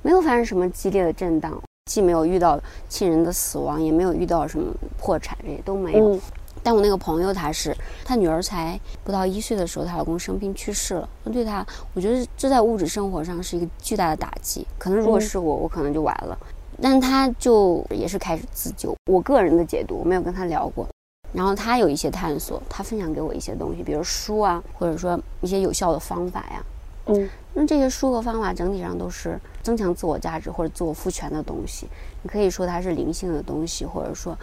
[0.01, 1.57] 没有发生什么激烈的震荡，
[1.91, 6.17] 既没有遇到亲人的死亡，也没有遇到什么破产，这些都没有。
[6.63, 7.75] 但我那个朋友她是，
[8.05, 11.09] 她女儿才不到一岁的时候，她老公生病去世了。
[11.25, 14.65] 那对她，我觉得这在物质生活上是一个巨大的打击。
[14.77, 16.37] 可能如果是我，我可能就完了。
[16.81, 18.95] 但她就也是开始自救。
[19.11, 20.87] 我个人的解读，我没有跟她聊过。
[21.33, 26.63] 然后她有一些探索，她分享给我一些东西，比如书啊，或者说一些有效的方法呀。
[27.07, 31.87] 嗯，那这些书和方法整体上都是增强自我价值或者自我赋权的东西。
[32.21, 34.37] 你可以说它是灵性的东西，或者说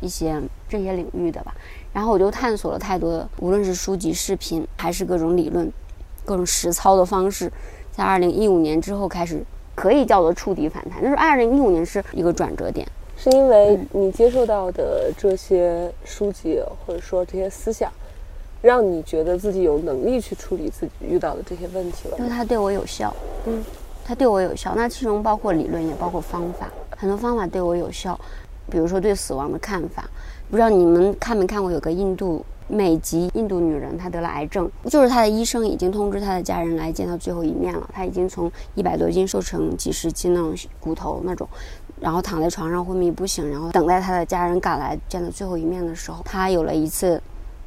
[0.00, 1.54] 一些这些领域的吧。
[1.92, 5.70] 然后我就探索了太多，无论是书籍、视频，还是各种理论、
[6.24, 7.50] 各种实操的方式，
[7.90, 11.02] 在二零一五年之后开始可以叫做触底反弹。
[11.02, 12.86] 就是二零一五年是一个转折点。
[13.16, 17.92] 是因为你接受到的这些书籍，或者说这些思想，
[18.64, 22.16] 让你觉得自己有能力去处理自己遇到的这些问题了。
[22.16, 23.62] 因为它对我有效，嗯，
[24.02, 24.72] 它对我有效。
[24.74, 28.18] 那其中包括理论，也包括方法，很多方法对我有效。
[28.70, 30.08] 比如说对死亡的看法，
[30.50, 31.70] 不知道你们看没看过？
[31.70, 37.86] 有个印度美籍印度女人，她得了癌症，就是她的医生已经通知她的家人来见她最后一面了。
[37.92, 41.46] 她已经从一百多斤瘦成几十斤那种骨头那种。
[42.00, 47.22] 然后躺在床上昏迷不醒，然后等待她的家人赶来见她最后一面的时候，她有了一次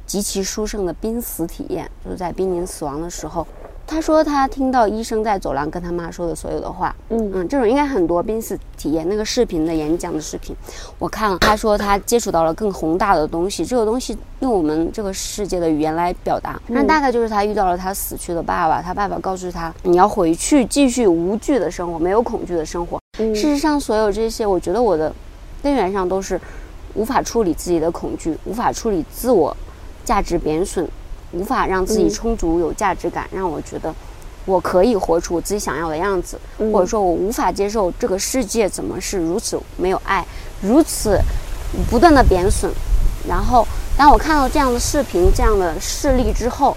[0.08, 3.46] 极其殊胜的濒死体验，就是在濒临死亡的时候。
[3.86, 9.08] 他说他听到医生在走廊跟他妈说的所有的话，嗯嗯，这种应该很多濒死体验。
[9.08, 10.54] 那个视频的演讲的视频，
[10.98, 11.38] 我看了。
[11.38, 23.00] 他说他接触到了更宏大的东西，这个东西用我们这个世界的语言来表达，那大概就是他遇到了他死去的爸爸，他爸爸告诉他你要回去继续无惧的生活，没有恐惧的生活。
[23.16, 25.10] 事实上，所有这些，我觉得我的
[25.62, 26.38] 根源上都是
[26.92, 29.56] 无法处理自己的恐惧，无法处理自我
[30.08, 30.88] 价值贬损。
[31.32, 33.94] 无法让自己充足有价值感，让我觉得
[34.46, 36.40] 我可以活出我自己想要的样子，
[36.72, 40.24] 或者说我无法接受这个世界怎么是如此没有爱，
[40.62, 41.20] 如此
[41.90, 42.72] 不断的贬损。
[43.28, 46.74] 然后当我看到这样的视频、这样的事例之后，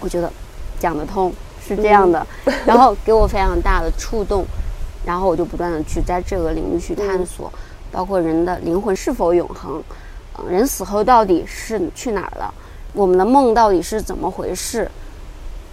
[0.00, 0.32] 我觉得
[0.80, 1.30] 讲得通
[1.62, 2.26] 是这样的，
[2.64, 4.46] 然后给我非常大的触动，
[5.04, 7.52] 然后我就不断的去在这个领域去探索，
[7.92, 9.82] 包括人的灵魂是否永恒，
[10.48, 12.52] 人死后到底是去哪儿了。
[12.92, 14.90] 我们的梦到底是怎么回事？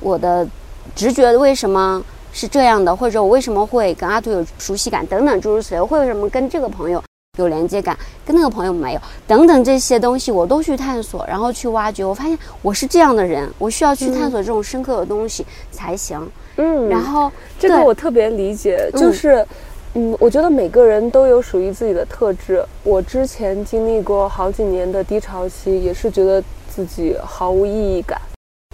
[0.02, 0.46] 我的
[0.94, 2.94] 直觉为什么是这样的？
[2.96, 5.06] 或者我为什么会跟阿土有熟悉感？
[5.06, 7.02] 等等诸如此类，会为什么跟这个朋友
[7.38, 9.02] 有连接感，跟那个朋友没有？
[9.26, 12.04] 等等这些东西，我都去探索，然后去挖掘。
[12.04, 16.30] 我发现我是这样的人，我需要去探索这种深刻的东西才行。
[16.58, 19.48] 嗯，然后这个我特别理解，就是，嗯，
[19.96, 22.64] 嗯我觉得每个人都有属于自己的特质。
[22.84, 26.44] 我之前经历过好几年的低潮期，也是觉得。
[26.74, 28.20] 自己毫无意义感，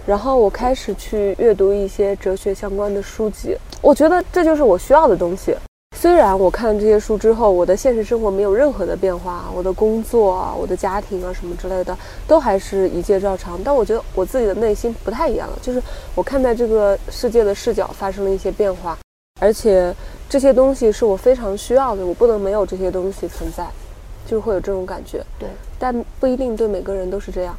[0.06, 5.54] 然后我开始去阅读一些哲学相关的书籍，我觉得这就是我需要的东西。
[5.98, 15.84] 虽然我看了这些书之后，我的现实生活没有任何的变化，我的工作啊、我的家庭啊什么之类的都还是一切照常，但我觉得我自己的内心不太一样了，就是
[16.16, 18.98] 我看待这个世界的视角发生了一些变化，
[19.40, 19.96] 而且
[20.28, 23.68] 这些东西是我非常需要的，我不能没有这些东西存在，
[24.28, 25.24] 就会有这种感觉。
[25.40, 25.48] 对，
[25.80, 27.56] 但不一定对每个人都是这样。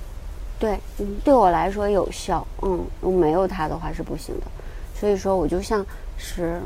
[0.59, 0.79] 对，
[1.25, 2.47] 对我来说有效。
[2.63, 4.47] 嗯，我没有它的话是不行的。
[4.95, 5.85] 所以说，我就像
[6.19, 6.61] 是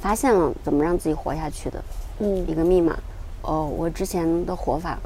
[0.00, 1.82] 发现了怎么让自己活下去的，
[2.20, 2.96] 嗯，一个密码。
[3.42, 4.96] 哦，我之前的活法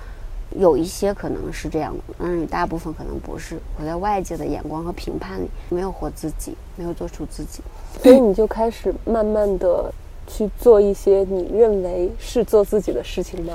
[0.51, 3.59] 有一些可能是这样的，嗯，大部分可能不是。
[3.79, 7.63] 我在外界的眼光和评判里没有活自己，没有做出自己，
[8.03, 9.93] 所以你就开始慢慢的
[10.27, 13.53] 去做一些你认为是做自己的事情吗？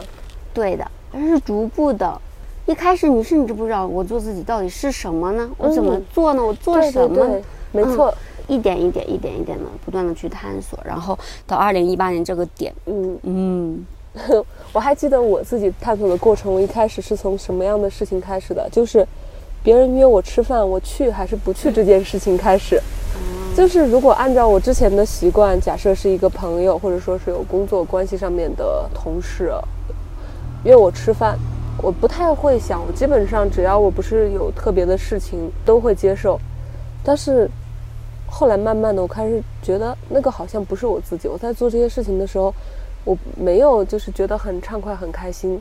[0.53, 2.21] 对的，而是逐步的。
[2.65, 5.49] 一开始你甚至不知道我做自己到底是什么呢？
[5.57, 6.45] 我怎么做呢？
[6.45, 7.41] 我做什么？
[7.71, 8.13] 没错，
[8.47, 13.85] 一点一点、一点一点的不断的去探索，然后到二零一八年这个点，嗯嗯，
[14.73, 18.67] 我还记得我自己探索的过程，我一开始是从什么样的事情开始的？
[18.71, 19.05] 就是
[19.63, 22.81] 别人约我吃饭，我去还是不去这件事情开始。
[23.57, 29.51] 就是如果按照我之前的习惯，假设是一个朋友，或者说是有工作关系上面的同事
[30.63, 31.35] 约我吃饭，
[31.81, 36.39] 我不太会想，我基本上只要我不是有特别的事情，都会接受。
[37.03, 37.49] 但是
[38.27, 41.27] 后来慢慢的，我开始觉得那个好像不是我自己。
[41.27, 42.53] 我在做这些事情的时候，
[43.05, 45.59] 我没有就是觉得很畅快、很开心，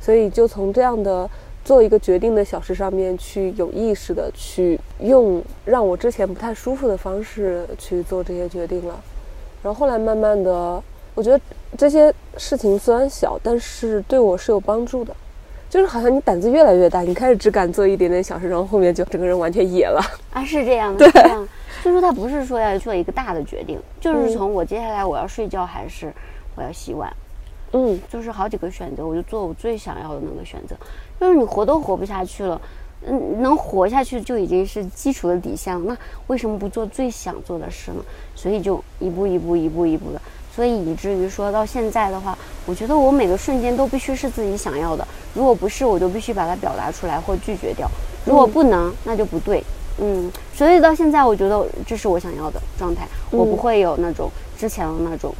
[0.00, 1.30] 所以就从这样的。
[1.66, 8.94] 做一个决定的小事上面去有意识的去用让我之前不太舒服的方式去做这些决定了，
[9.64, 10.80] 然后后来慢慢的，
[11.16, 11.40] 我觉得
[11.76, 15.12] 这些事情虽然小，但是对我是有帮助的，
[15.68, 20.00] 就是好像你胆子越来越大，你开始只敢做一点点小事，然后后面就整个人完全野了
[20.32, 21.22] 啊，是这样的， 对，
[21.82, 26.12] 就说他不是说要做一个大的决定，就是从我接下来我要睡觉还是
[26.54, 27.12] 我要洗碗。
[27.72, 30.76] 嗯，就是好几个选择，我就做我最想要的那个选择。
[31.18, 32.60] 就是你活都活不下去了，
[33.06, 35.80] 嗯，能活下去就已经是基础的底线了。
[35.86, 35.96] 那
[36.26, 38.02] 为什么不做最想做的事呢？
[38.34, 40.20] 所以就一步一步、一步一步的。
[40.54, 45.06] 所以以至于说到现在的话，我觉得我每个瞬间都必须是自己想要的。
[45.34, 47.86] 如果不是，我就必须把它表达出来或拒绝掉。
[48.24, 49.62] 如果不能，那就不对。
[49.98, 53.06] 嗯，所以到现在，我觉得这是我想要的状态。
[53.30, 55.34] 我不会有那种之前的那种。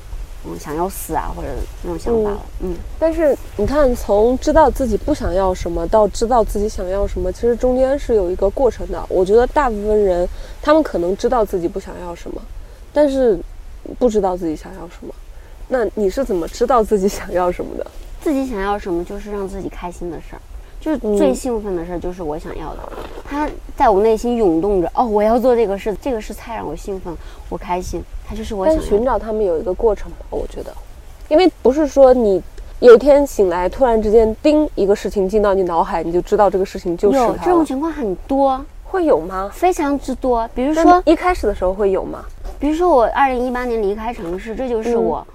[0.48, 1.48] 嗯，想要死啊，或者
[1.82, 2.40] 那种想法了。
[2.60, 9.04] 嗯，但是你看，从知道自己不想要什么到知道自己想要什么，其实中间是有一个过程的。
[9.08, 10.28] 我觉得大部分人，
[10.62, 12.40] 他们可能知道自己不想要什么，
[12.92, 13.38] 但是
[13.98, 15.14] 不知道自己想要什么。
[15.68, 17.86] 那你是怎么知道自己想要什么的？
[18.22, 20.40] 自己想要什么，就是让自己开心的事儿。
[20.86, 22.78] 就是最兴奋的事儿，就是我想要的，
[23.28, 24.88] 它在我内心涌动着。
[24.94, 27.12] 哦，我要做这个事，这个事太让我兴奋，
[27.48, 28.00] 我开心。
[28.24, 30.72] 它就是我想寻找他们有一个过程吧，我觉得，
[31.28, 32.40] 因为不是说你
[32.78, 39.50] 有一天醒来，突然之间叮一个事情进到你脑海，你就知道这个事情就是有这种情况很多，会有吗？
[39.52, 40.48] 非常之多。
[40.54, 42.24] 比如说一开始的时候会有吗？
[42.60, 45.26] 比如说我二零一八年离开城市，这就是我。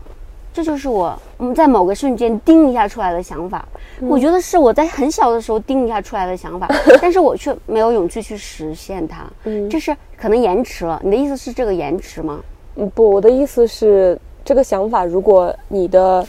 [0.54, 3.66] 这就是我嗯，在某个瞬间叮一下出来的想法，
[4.02, 6.68] 我觉得是我在很小的时候叮一下出来的想法，
[7.02, 11.02] 但是我却没有勇气去实现它，嗯，这是可能延迟了。
[11.04, 12.42] 你的意思是这个延迟吗？
[12.76, 16.26] 嗯，不，我的意思是这个想法，如果你的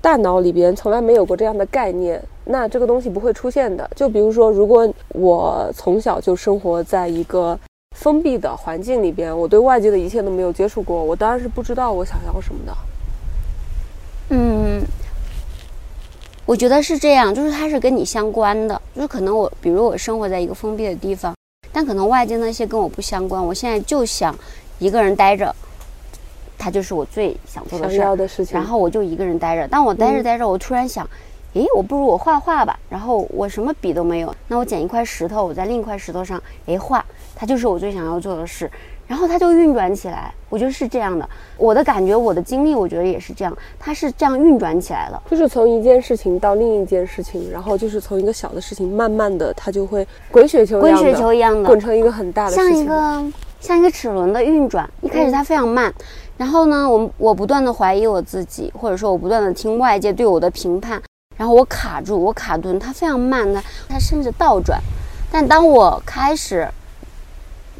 [0.00, 3.90] 大脑里边从来没有过这样的概念，那这个东西不会出现的。
[3.96, 7.58] 就比如说，如果我从小就生活在一个
[7.96, 12.72] 封闭的环境里边，我对外界的一切都没有接触过，我当然是不知道我想要什么的。
[14.36, 14.84] 嗯，
[16.44, 21.32] 我觉得是这样，就是它是跟你相关的，就是可能我，比如我生活在一个封闭的地方，
[21.70, 24.36] 但可能外界那些跟我不相关，我现在就想
[24.80, 25.54] 一个人待着，
[26.58, 28.58] 它就是我最想做的事情。
[28.58, 31.08] 然后我就一个人待着，但我待着待着，我突然想，
[31.52, 37.04] 诶，我不如我画画吧，然后我什么笔都没有，那我捡一块石头，我在另一块石头上，诶，画，
[37.36, 38.68] 它就是我最想要做的事。
[39.14, 41.24] 然后它就运转起来，我觉得是这样的。
[41.56, 43.56] 我的感觉，我的经历，我觉得也是这样。
[43.78, 53.24] 它是这样运转起来了，就是从一件事情到另一件事情，然后就是从一个小的事情，慢慢的它就会滚雪球，滚雪球一样的滚成一个很大的，像一个
[53.60, 54.90] 像一个齿轮的运转。
[55.00, 55.94] 一开始它非常慢，
[56.36, 61.00] 然后呢，我我不断的怀疑我自己，或者说我不断的听外界对我的评判，
[61.36, 64.80] 然后我卡住，我卡顿，它非常慢的，它甚至倒转。
[65.30, 66.68] 但当我开始。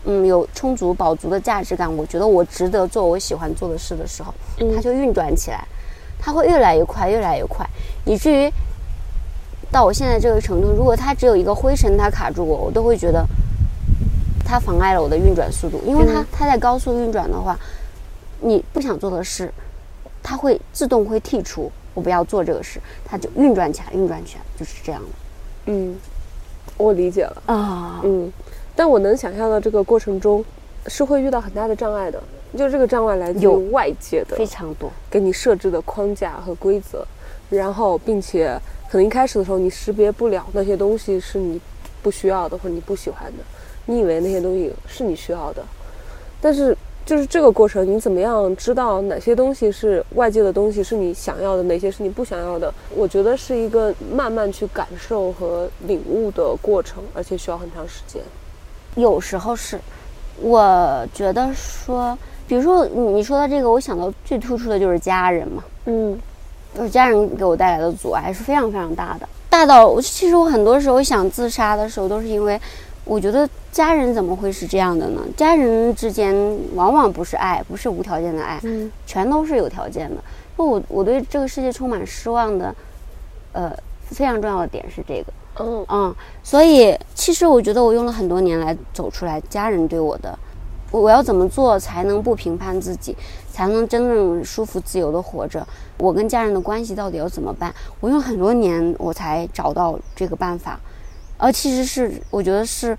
[0.07, 4.33] 嗯，有充足饱足的价值感，我觉得我值得做我喜欢做的事的时候，
[4.75, 5.67] 它就运转起来，
[6.19, 7.67] 它会越来越快，越来越快，
[8.05, 8.53] 以至于
[9.71, 13.27] 到我现在这个程度，如果它只有一个灰尘它卡住我，我都会觉得
[14.45, 17.59] 它妨碍了我的运转速度，因为它它在高速运转的话，
[18.41, 19.51] 你不想做的事，
[20.23, 25.09] 它会自动会剔除，我不要做这个事，它就运转起来，运转起来就是这样的。
[25.73, 25.97] 嗯，
[26.77, 27.43] 我理解了。
[27.47, 28.31] 啊，嗯。
[28.77, 30.45] 但我能想象到这个过程中，
[30.87, 32.23] 是会遇到很大的障碍的。
[32.57, 37.05] 就这个障碍来自于外界的非常多给你设置的框架和规则，
[37.51, 38.57] 然后并且
[38.89, 41.61] 可能一开始的时候你识别不了那些东西是你
[42.01, 43.43] 不需要的或者你不喜欢的，
[43.87, 45.65] 你以为那些东西是你需要的，
[46.41, 52.73] 但是就是这个过程，你怎么样知道哪些东西是外界的东西是你想要的，哪些是你不想要的？
[52.95, 58.23] 我觉得是一个慢慢去感受和领悟的过程，而且需要很长时间。
[58.95, 59.79] 有时候是，
[60.41, 62.17] 我觉得说，
[62.47, 66.19] 比如说你你说到这个，我想到最突出的就是家人嘛，嗯，
[66.77, 72.61] 就是家人给我带来的阻碍是非常非常大的，大到我其实我很多时候想自杀的时候，都是因为
[73.05, 75.21] 我觉得家人怎么会是这样的呢？
[75.37, 76.35] 家人之间
[76.75, 80.23] 往往不是爱，不是无条件的爱，嗯，全都是有条件的。
[80.57, 82.75] 那我我对这个世界充满失望的，
[83.53, 83.73] 呃，
[84.07, 90.37] 非常重要的点是这个，嗯嗯，所以其实我觉得我用了很多年来走出来，家人对我的，
[90.91, 93.17] 我要怎么做才能不评判自己，
[93.53, 95.67] 才能真正舒服自由的活着？
[95.99, 97.73] 我跟家人的关系到底要怎么办？
[98.01, 100.79] 我用很多年我才找到这个办法。
[101.37, 102.97] 而其实是，我觉得是，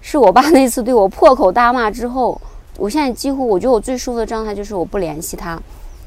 [0.00, 2.40] 是我爸那次对我破口大骂之后，
[2.78, 5.60] 我现在几乎我觉得我最舒服的状态就是我不联系他，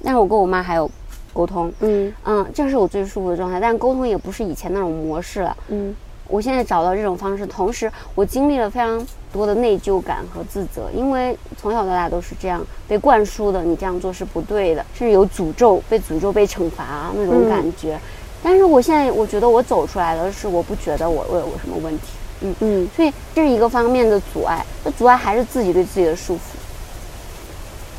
[0.04, 0.89] 但是我跟我妈还有
[1.34, 3.59] 沟通，嗯嗯，这是我最舒服的状态。
[3.59, 5.95] 但沟通也不是以前那种模式了，嗯，
[6.27, 17.99] 我现在找到这种方式，同时我经历了非常多的内疚感和自责，因为从小到大都是这样被灌输的，你这样做是不对的，甚至有诅咒，被诅咒、被惩罚那种感觉。
[18.43, 22.05] 但是我现在我觉得我走出来了，是我不觉得我我有什么问题，
[22.41, 26.39] 嗯嗯，所以这是一个方面的阻碍，那阻碍还是自己对自己的束缚。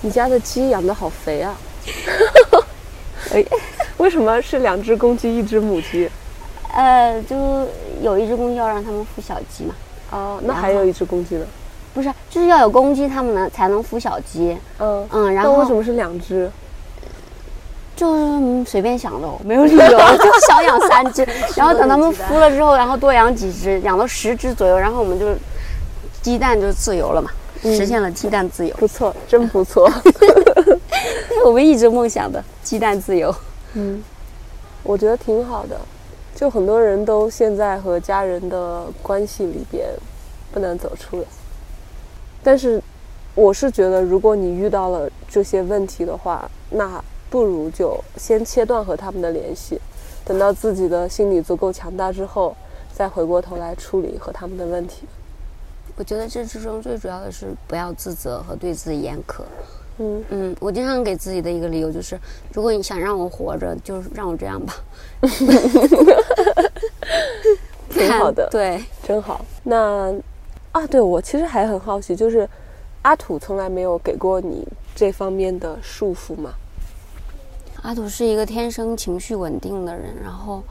[0.02, 1.56] 你家的鸡养的好肥啊！
[3.34, 3.44] 哎，
[3.98, 6.08] 为什么是两只公鸡，一只母鸡？
[6.72, 7.36] 呃，就
[8.00, 9.74] 有一只公鸡要让它们孵小鸡嘛。
[10.10, 11.44] 哦，那还有一只公鸡呢？
[11.92, 14.56] 不是，就是要有公鸡，它们能才能孵小鸡。
[14.78, 16.50] 嗯嗯，然后为什么是两只？
[17.96, 21.24] 就是随便想的，没有理由， 就想养三只，
[21.54, 25.26] 然后等它们孵了之后，然后多养几只，养到十只左右，然后我们就
[26.20, 27.30] 鸡蛋就自由了嘛，
[27.62, 28.74] 实现了鸡蛋自由。
[28.76, 29.88] 不错，真不错。
[31.44, 33.34] 我们一直梦想的鸡蛋自由。
[33.74, 34.02] 嗯，
[34.82, 35.78] 我觉得挺好的。
[36.34, 39.88] 就很多人都现在和家人的关系里边
[40.52, 41.26] 不能走出来，
[42.42, 42.82] 但是
[43.34, 47.02] 我是觉得，如果你遇到了这些问题的话，那。
[47.30, 49.80] 不如就先切断和他们的联系，
[50.24, 52.54] 等到自己的心理足够强大之后，
[52.92, 55.04] 再回过头来处理和他们的问题。
[55.96, 59.42] 我觉得这之中最主要的是不要自责和对自己严苛。
[59.98, 62.18] 嗯嗯，我经常给自己的一个理由就是，
[62.52, 64.74] 如果你想让我活着，就让我这样吧。
[67.90, 69.44] 挺好的， 对，真好。
[69.62, 70.12] 那
[70.72, 72.48] 啊，对我其实还很好奇，就是
[73.02, 74.66] 阿土从来没有给过你
[74.96, 76.52] 这方面的束缚吗？
[77.82, 80.62] 阿土是一个天生情绪稳定的人，然后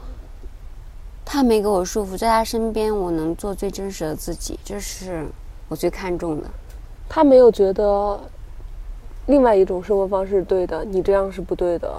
[1.24, 5.24] 他没给我束缚，在他身边我能做最真实的自己，这是
[5.68, 6.50] 我最看重的。
[7.08, 8.20] 他没有觉得
[9.26, 11.92] 另外一种生活方式对的，你这样是不对的。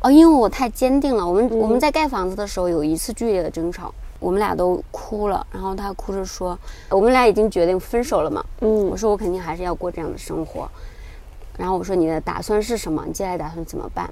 [0.00, 1.26] 哦，因为我太坚定了。
[1.26, 6.56] 我们我们在盖房子的时候有一次剧烈的争吵，我们俩都哭了，然后他哭着说
[6.90, 10.68] ：“我们俩已经决定分手了嘛。”嗯，我说我肯定还是要过这样的生活。
[11.56, 13.02] 然后我说你的打算是什么？
[13.06, 14.08] 你接下来打算怎么办？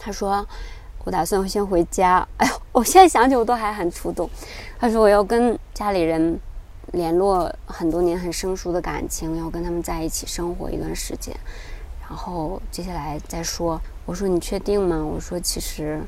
[0.00, 0.44] 他说
[1.04, 2.26] 我打算先回家。
[2.38, 4.28] 哎呦，我现在想起我都还很触动。
[4.80, 6.36] 他说我要跟家里人
[6.92, 11.36] 联络很多年很生疏的感情，要跟他们在一起生活一段时间，
[12.08, 13.80] 然后接下来再说。
[14.06, 15.04] 我说你确定吗？
[15.04, 16.00] 我说其实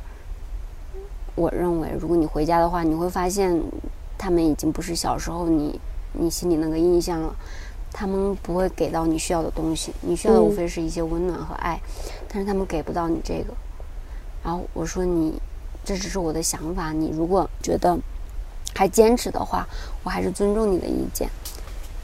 [1.35, 3.61] 我认为，如果你回家的话，你会发现
[4.17, 5.79] 他们已经不是小时候你
[6.13, 7.35] 你心里那个印象了。
[7.93, 11.77] 他们不会给到你需要的东西，你需要的无非是一些温暖和爱，
[12.29, 13.53] 但是他们给不到你这个。
[14.45, 15.43] 然后我说你，
[15.85, 17.99] 这只是我的想法，你如果觉得
[18.75, 19.67] 还坚持的话，
[20.03, 21.29] 我还是尊重你的意见。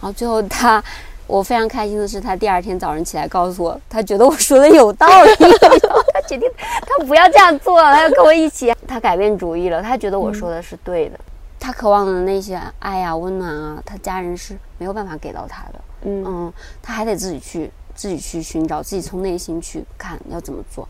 [0.01, 0.83] 然后最后他，
[1.27, 5.31] 我非常开心的是，他第二天早上起来告诉我，他觉得我说的有道理，
[6.12, 11.19] 他决定他不要这样做了，他要跟我一起，他改变主意了，他觉得我说的是对的。
[11.59, 15.81] 他渴望的那些爱呀、温暖啊，他家人是没有办法给到他的。
[16.03, 16.53] 嗯嗯，
[16.83, 20.86] 他还得自己去，自己去寻找，自己从内心去看要怎么做。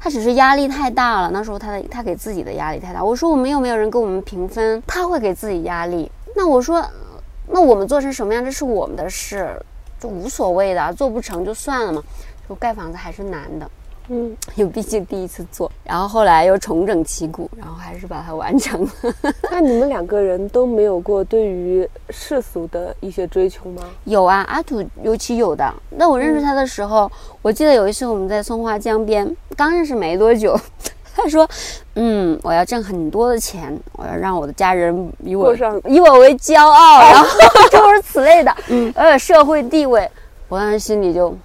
[0.00, 3.04] 他只是压力太大了，那时候他的他给自己的压力太大。
[3.04, 4.82] 我说我们又没有人给我们评分？
[4.86, 6.10] 他会给自己压力。
[6.34, 6.84] 那我说，
[7.46, 9.58] 那我们做成什么样，这是我们的事，
[10.00, 12.02] 就无所谓的，做不成就算了嘛。
[12.48, 13.70] 就盖房子还是难的。
[14.08, 18.90] 嗯， 因为毕竟第一次做，然后后来又重整旗鼓，然后还是把它完成了。
[19.50, 23.82] 那你们两个人都没有过对于世俗的一些追求吗？
[24.04, 25.72] 有啊，阿土尤其有的。
[25.90, 27.10] 那我认识他的时候，
[27.42, 30.58] 我记得有一次我们在松花江边，刚认识没多久，
[31.16, 31.48] 他说
[31.96, 35.52] ：“嗯，我要挣很多的钱，我要让我的家人以我
[35.86, 37.28] 以我为骄傲，然后
[37.70, 40.08] 诸如此类的，嗯，呃，社会地位。”
[40.48, 41.36] 我当时心里就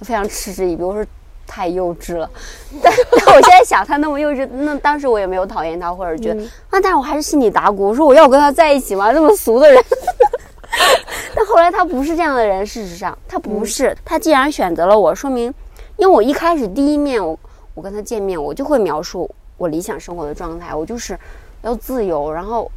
[0.00, 1.04] 非常嗤之以鼻，我说。
[1.48, 2.30] 太幼稚了，
[2.80, 9.10] 但但我现在想，他那么幼稚，那当时我也没有讨厌他，或者觉得啊，但是我还是心里打鼓，我说我要跟他在一起吗？
[9.10, 9.82] 那么俗的人。
[11.34, 13.96] 但后来他不是这样的人，事实上他不是。
[14.04, 15.52] 他既然选择了我，说明，
[15.96, 17.38] 因为我一开始第一面我
[17.74, 21.18] 我跟他见面，我就会描述我理想生活的状态，我就是
[21.62, 22.70] 要自由，然后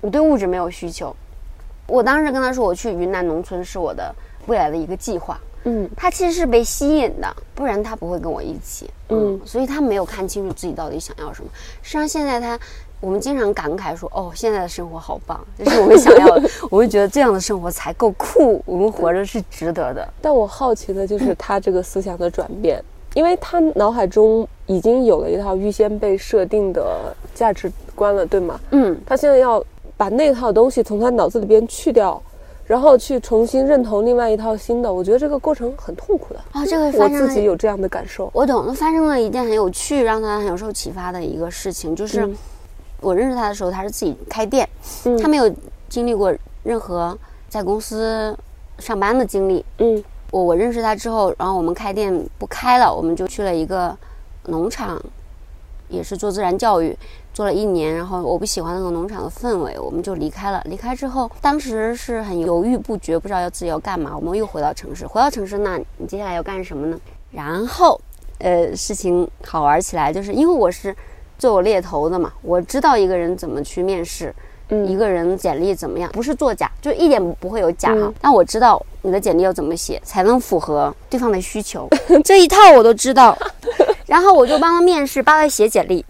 [0.00, 1.14] 我对物质没有需求，
[1.86, 4.14] 我当时跟他说，我去云南农村是我的
[4.46, 5.38] 未来的一个计划。
[5.64, 8.88] 嗯，他其实是被吸引的，不然他不会跟我一起。
[9.08, 11.48] 嗯，所以他没有看清楚自己到底想要什么。
[11.82, 12.58] 实际上现在他，
[13.00, 16.48] 我们经常感慨说，哦，现在的生活好棒， 这是我们想要的。
[16.70, 20.06] 我们觉得这样的生活才够酷，我们活着是值得的。
[20.20, 22.82] 但我好奇的就是他这个思想的转变，
[23.14, 28.60] 因为他脑海中已经有了一套预先被设定的价值观了，对吗？
[28.70, 29.64] 嗯，他现在要
[29.96, 32.20] 把那套东西从他脑子里边去掉。
[32.66, 36.64] 然后去重新认同另外一套新的，我觉得这个过程很痛苦的啊。
[36.64, 38.30] 这个我自己有这样的感受。
[38.32, 42.28] 我懂，那发生了一件很有趣，让他很有受启发的一个事情，就是
[43.00, 44.66] 我认识他的时候，他是自己开店，
[45.20, 45.52] 他没有
[45.88, 47.16] 经历过任何
[47.48, 48.34] 在公司
[48.78, 49.62] 上班的经历。
[49.78, 53.94] 嗯，我我认识他之后，然后我们开店不开了，我们就去了一个
[54.46, 54.98] 农场，
[55.88, 56.96] 也是做自然教育。
[57.34, 60.62] 做了一年，然后我不喜欢那个农场的氛围，我们就离开了。
[60.66, 64.12] 离开之后，当时是很犹豫不决，不知道要自己要干嘛。
[64.16, 66.98] 我们又回到城市，回到城市，那你接下来要干什么呢？
[67.32, 68.00] 然后，
[68.38, 70.94] 呃，事情好玩起来，就是因为我是
[71.36, 74.32] 做猎头的嘛，我知道一个人怎么去面试，
[74.68, 78.14] 嗯，一个人简历怎么样，不是作假，就一点不会有假哈。
[78.20, 81.88] 但我知道你的简历要怎么写才能符合对方的需求，
[82.24, 83.36] 这一套我都知道。
[84.06, 86.04] 然后我就帮他面试，帮他写简历。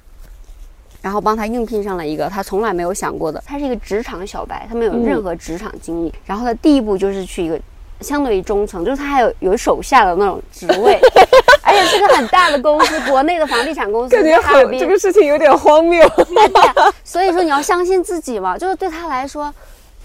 [1.05, 6.11] 然后帮他应聘上了一个他从来没有想过的，他是一个职场小白，他没有任何职场经历。
[6.24, 7.61] 然后他第一步就是去一个
[8.00, 10.98] 相对于中层，就是他还有有手下的那种职位，
[11.62, 14.16] 而且是个很大的公司， 国内的房地产公司。
[14.16, 16.02] 感觉很这个事情有点荒谬。
[17.05, 19.52] 所以说你要相信自己嘛，就是对他来说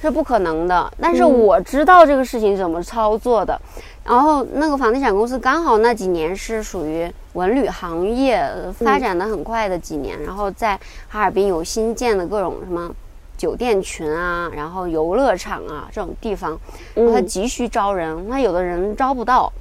[0.01, 0.91] 是不可能的。
[0.99, 3.57] 但是我知道这个事情怎么操作的。
[4.09, 8.43] 然后那个房地产公司刚好那几年是属于文旅行业
[8.73, 10.75] 发展的很快的几年，然后在
[11.07, 12.91] 哈尔滨有新建的各种什么
[13.37, 16.59] 酒店群啊，然后游乐场啊这种地方，
[17.13, 19.53] 他急需招人，那有的人招不到。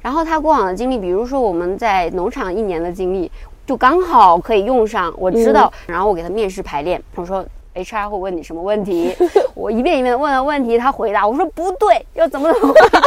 [0.00, 3.30] 然后他过往的经历，比如说我们在农场一年的经历，
[3.66, 5.12] 就刚好可以用上。
[5.18, 7.44] 我知道，然后我给他面试排练，我说。
[7.72, 9.14] HR 会问你什么问题？
[9.54, 13.00] 我一遍一遍的问了问题，他回答我说不对，要怎么怎么回答。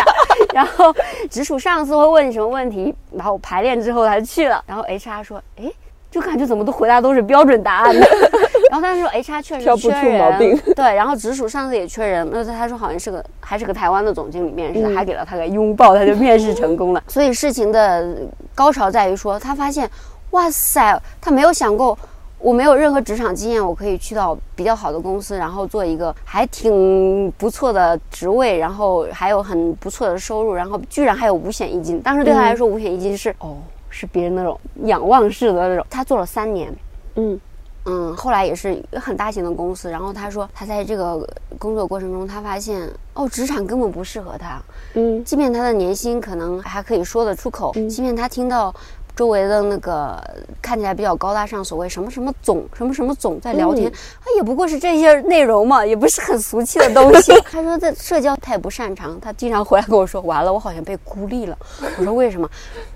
[0.54, 0.94] 然后
[1.30, 4.64] 直属上司会问你什么问题，然后排练之后他就去了。
[4.68, 5.72] 然后 HR 说，哎，
[6.12, 8.08] 就感觉怎么都回答都是标准答案的。
[8.70, 10.96] 然后他说 HR 确实缺人，对。
[10.96, 17.04] 然后直属上司也缺人，那他说好像是个还是个台湾的总经理面试，还给了他个拥抱，他就面试成功了。
[17.08, 18.18] 所以事情的
[18.56, 19.88] 高潮在于说，他发现，
[20.32, 21.98] 哇塞，他没有想过。
[22.44, 32.02] 我没有任何职场经验，我可以去到比较好的公司，然后做一个还挺不错的职位，然后还有很不错的收入，然后居然还有五险一金。
[32.02, 33.56] 当时对他来说，五险一金是哦，
[33.90, 35.86] 是别人那种仰望式的那种。
[35.90, 36.76] 他做了三年，
[37.16, 37.40] 嗯
[37.86, 39.90] 嗯，后来也是很大型的公司。
[39.90, 41.26] 然后他说，他在这个
[41.58, 44.62] 工作过程中，他发现哦，职场根本不适合他。
[44.96, 48.76] 嗯，即便他的年薪可能还可以说得出口，即便他听到。
[49.16, 50.20] 周围的那个
[50.60, 57.32] 看起来比较高大上，所谓什么什么总什么什么总在聊天，他也不过是这些内容嘛，也不是很俗气的东西。
[57.52, 61.56] 他说在社交他也不擅长，他经常回来跟我说，完了我好像被孤立了。
[62.00, 62.50] 我说为什么？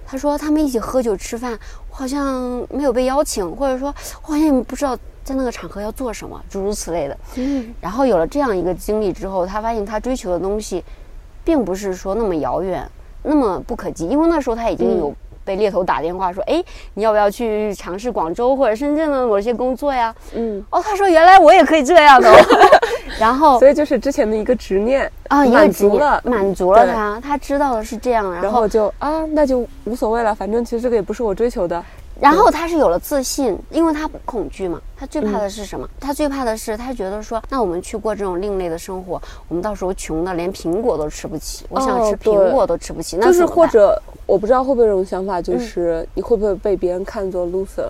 [0.07, 1.55] 他说他们一起喝酒吃饭，
[1.91, 3.93] 好像没有被邀请，或者说
[4.23, 7.17] 我好像也不知道在那个场合要做什么，诸如此类的。
[7.35, 7.71] 嗯。
[7.79, 10.83] 然后有了这样一个经历之后，他发现他追求的东西，
[11.43, 12.89] 并不是说那么遥远，
[13.21, 15.13] 那么不可及，因为那时候他已经有。
[15.47, 16.61] 被猎头打电话说：“哎，
[16.93, 22.29] 你要不要去尝试广州或者深圳的某些工作呀？”嗯，哦，他说：“原来我也可以这样的。
[23.17, 31.81] ”然后，所以就是之前的一个执念啊，满足了，满足了他，他知道的是这样，然后就啊，那就无所谓了，反正其实这个也不是我追求的。
[32.19, 34.81] 然后他是有了自信，因为他恐惧嘛。
[34.99, 35.87] 他最怕的是什么？
[35.99, 41.65] 他最怕的是，他觉得说，那我们去过这种另类的生活，我们到时候穷的连苹果都吃不起。
[41.69, 47.87] 我想吃苹果都吃不起，那就是或者我不知道会不会有种想法，就是你会不会被别人看作 loser？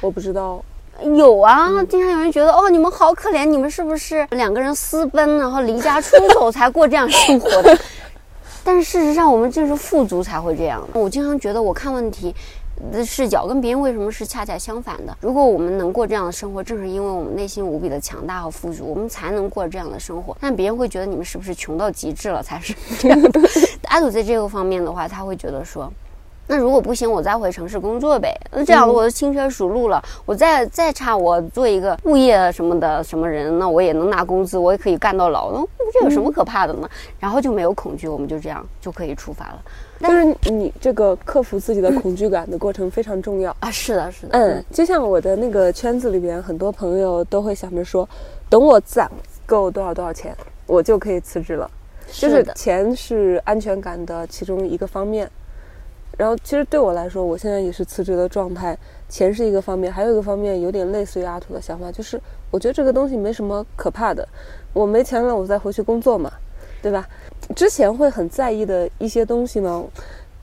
[0.00, 0.62] 我不知道。
[1.02, 7.76] 有啊，经常有人觉得哦，你们好可怜，你们是不是两个人私奔，然后离家出走才过这样生活的？
[8.62, 10.86] 但是事实上，我们就是富足才会这样。
[10.92, 12.32] 我经常觉得，我看问题。
[12.92, 15.16] 的视角跟别人为什么是恰恰相反的？
[15.20, 20.36] 如果我们能过这样的生活，正是因为我们内心无比的强大和富足，我们才能过这样的生活。
[20.40, 23.40] 但别人会觉得你们是不是穷到极致了才是这样的？
[23.88, 25.92] 阿祖在这个方面的话，他会觉得说。
[26.46, 28.38] 那如果不行，我再回城市工作呗。
[28.52, 30.02] 那这样子我就轻车熟路了。
[30.26, 35.50] 我再再差，我做一个物业什么的什么人，那我也能拿工资，我也可以干到老。
[35.52, 36.90] 那这有什么可怕的呢？
[37.18, 39.62] 然后就没有恐惧，我们就这样就可以出发了。
[40.04, 43.70] 就是你这个克服自己的恐惧感的过程非常重要啊！
[43.70, 44.38] 是的，是的。
[44.38, 48.08] 嗯，就像我的那个圈子里边，很多朋友都会想着说，
[48.48, 49.10] 等我攒
[49.46, 50.36] 够多少多少钱，
[50.66, 51.70] 我就可以辞职了。
[52.12, 55.28] 就是钱是安全感的其中一个方面。
[56.16, 58.78] 然后，其实对我来说，我现在也是辞职的状态。
[59.08, 62.20] 钱是一个方面，还有一个方面有点类似于阿土的想法，就是
[62.52, 64.26] 我觉得这个东西没什么可怕的。
[64.72, 66.30] 我没钱了，我再回去工作嘛，
[66.84, 67.08] 对吧？
[67.56, 69.82] 之前会很在意的一些东西呢，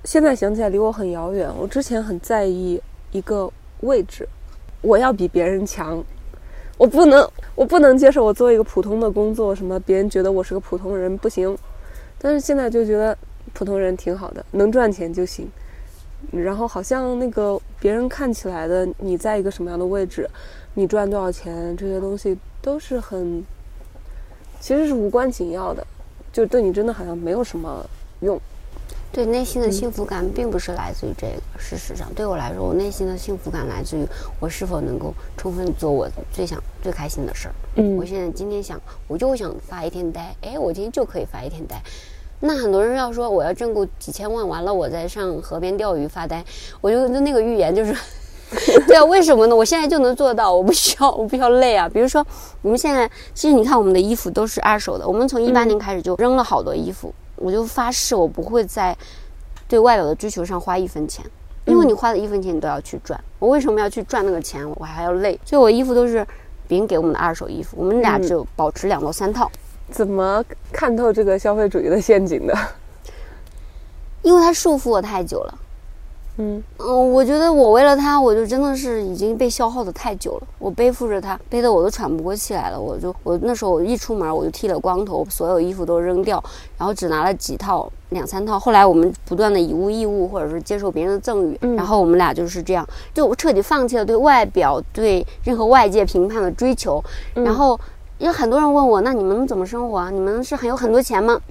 [0.04, 1.48] 现在想起来离我很遥远。
[1.56, 2.82] 我之前很在意
[3.12, 3.48] 一个
[3.82, 4.28] 位置，
[4.82, 6.04] 我要比别人强，
[6.80, 11.56] 我不能，我不能接受我做一个普通的工作，什么别人觉得我是个普通人不行。
[12.18, 13.16] 但是现在就觉得
[13.54, 15.48] 普通人挺好的，能赚钱就行。
[16.32, 20.28] 然后好像那个别人看起来的你在一个什么样的位置，
[20.74, 23.46] 你赚多少钱，这些东西都是很，
[24.60, 25.86] 其实是无关紧要的，
[26.32, 27.86] 就对你真的好像没有什么
[28.22, 28.40] 用。
[29.14, 31.34] 对内心的幸福感并不是来自于这个。
[31.60, 34.08] 事实上，对我来说，我内心的幸福感来自于
[34.40, 37.54] 我是否能够充分做我最想、最开心的事儿。
[37.76, 38.80] 嗯，我现在今天想，
[39.10, 41.76] 我就想发一天呆，哎，我今天就可以发一天呆。
[42.40, 46.42] 那很多人要说我要挣够几千万，完了我再上河边钓鱼发呆，
[46.80, 47.94] 我就那个预言就是，
[48.86, 49.56] 对啊，为什么呢？
[49.56, 51.88] 我现在就能做到，我不需要，我不需要累啊。
[51.88, 52.26] 比如说，
[52.62, 58.96] 我们现在其实你看我们的衣服都是二手的，我们从一八年开始就扔了好多衣服，我就发誓我不会在
[59.70, 61.26] 对外表的追求上花一分钱，
[61.66, 64.70] 因为你花的一分钱你都要去赚，我为什么要去赚那个钱？
[64.76, 66.28] 我还要累，所以我衣服都是
[66.68, 69.50] 别人给我们的二手衣服，我们俩只有保持两到三套。
[69.90, 70.44] 怎么
[70.74, 72.54] 看透这个消费主义的陷阱的？
[74.24, 75.58] 因为它束缚我太久了。
[76.38, 80.48] 嗯嗯，我觉得我为了他，我就真的是已经被消耗的太久了。
[80.58, 82.80] 我背负着他，背得我都喘不过气来了。
[82.80, 86.44] 我就我那时候我一出门我就剃了光头，所有衣服都扔掉，
[86.78, 88.60] 然后只拿了几套两三套。
[88.60, 97.04] 后来我们不断的以物易物，或者是接受别人的赠与，然后我们俩就是这样，就彻底放弃了对外表、对任何外界评判的追求，
[97.34, 97.80] 然后。
[98.22, 100.12] 有很多人问我，那你们怎么生活啊？
[100.12, 101.42] 你们是很有很多钱吗？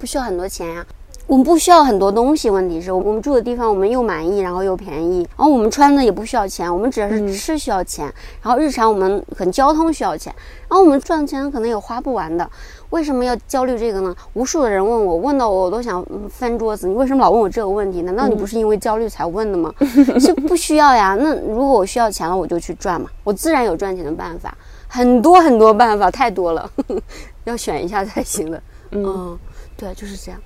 [0.00, 0.84] 不需要很多钱呀，
[1.32, 2.50] 我们不需要很多东西。
[2.50, 8.04] 问题是我们住的地方，我们又满意，然后又便宜，然后我们穿的也不需要钱，我们只要是吃需要钱，
[8.42, 10.30] 然后日常我们可能交通需要钱，
[10.68, 12.46] 然后我们赚钱可能也花不完的。
[12.90, 14.14] 为什么要焦虑这个呢？
[14.34, 16.86] 无数的人问我，问到我我都想翻桌子。
[16.86, 18.02] 你为什么老问我这个问题？
[18.02, 19.72] 难道你不是因为焦虑才问的吗？
[20.20, 21.16] 是不需要呀。
[21.18, 24.54] 那如果我需要钱了，我就去赚嘛，我自然有赚钱的办法。
[24.86, 26.70] 很多很多办法太多了，
[27.44, 28.62] 要选一下才行的。
[28.90, 29.38] 嗯，
[29.78, 30.38] 对，就是这样。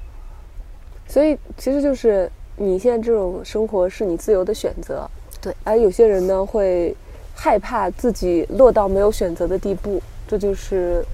[1.08, 5.08] 所以其实就是你现在这种生活是你自由的选择。
[5.40, 6.96] 对，而有些人呢会
[7.34, 11.04] 害怕自己落到没有选择的地步，这就是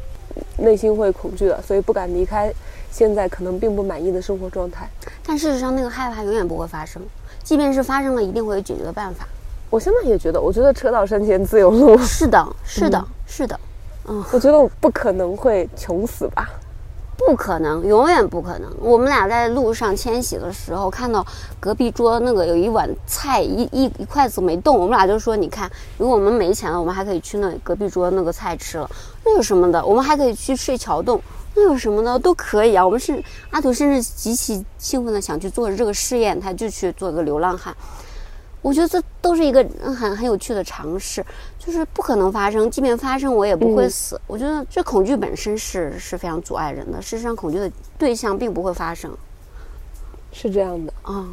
[0.56, 2.52] 内心会恐惧的，所以不敢离开
[2.90, 4.88] 现在可能并不满意的生活状态。
[5.26, 7.02] 但事实上，那个害怕永远不会发生，
[7.42, 9.26] 即便是发生了，一定会有解决的办法。
[9.68, 11.98] 我现在也觉得，我觉得车到山前自有路。
[11.98, 13.58] 是的，是的，是的。
[14.06, 16.48] 嗯，我觉得我不可能会穷死吧？
[17.16, 18.70] 不可能，永远不可能。
[18.80, 21.24] 我们俩在路上迁徙的时候，看到
[21.60, 28.90] 隔壁桌那个有一碗菜，一一一筷子没动，我们俩就说：“你看，如果我们没钱了，我们还可以去那隔壁桌那个菜吃了，
[29.24, 29.84] 那有什么的？
[29.84, 31.20] 我们还可以去睡桥洞，
[31.54, 32.18] 那有什么的？
[32.18, 37.74] 都可以啊。”我们是阿土，甚至极其兴奋的想去做这个试验，他就去做一个流浪汉。
[38.62, 41.24] 我觉得这都是一个很很有趣的尝试，
[41.64, 44.20] 就是不可能发生，即便发生，我也不会死。
[44.26, 47.00] 我觉得这恐惧本身是是非常阻碍人的。
[47.00, 49.16] 事实上，恐惧的对象并不会发生，
[50.32, 51.28] 是这样的啊。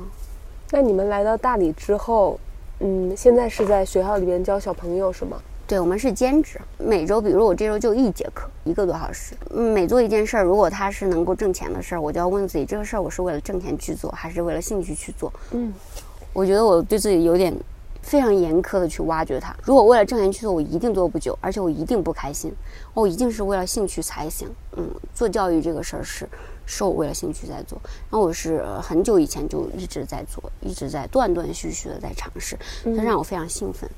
[0.69, 2.39] 那你们来到大理之后，
[2.79, 5.39] 嗯，现在是在学校里边教小朋友是吗？
[5.65, 9.33] 对，我们是兼职，每周，比如我这周就一节课，一个多小时。
[9.51, 15.33] 每做一件事儿，如果它是能够挣钱的事儿，我就要问自己，这个事儿我是为了挣钱去做，还是为了兴趣去做？
[15.51, 15.73] 嗯。
[16.33, 17.51] 我觉得我对自己有点
[18.01, 19.55] 非常严苛的去挖掘它。
[19.63, 22.51] 如果为了挣钱去做，我一定做不久，而且我一定不开心。
[22.93, 24.49] 我一定是为了兴趣才行。
[24.77, 26.27] 嗯，做教育这个事儿是
[26.65, 27.79] 是我为了兴趣在做。
[28.09, 33.89] 然后我是很久以前就一直在做，一直在断断续续的在尝试，它让我非常兴奋。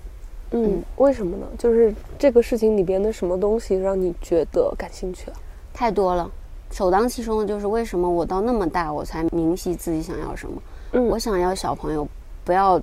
[0.51, 1.45] 嗯，为什么呢？
[1.57, 5.37] 就是这个事情里边的什么东西让你觉得感兴趣了？
[5.73, 6.29] 太多了，
[6.71, 10.61] 首当其冲的就是为什么我到那么大我才明晰自己想要什么？
[10.93, 12.07] 嗯，我想要小朋友。
[12.43, 12.81] 不要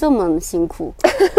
[0.00, 0.90] 这么辛苦，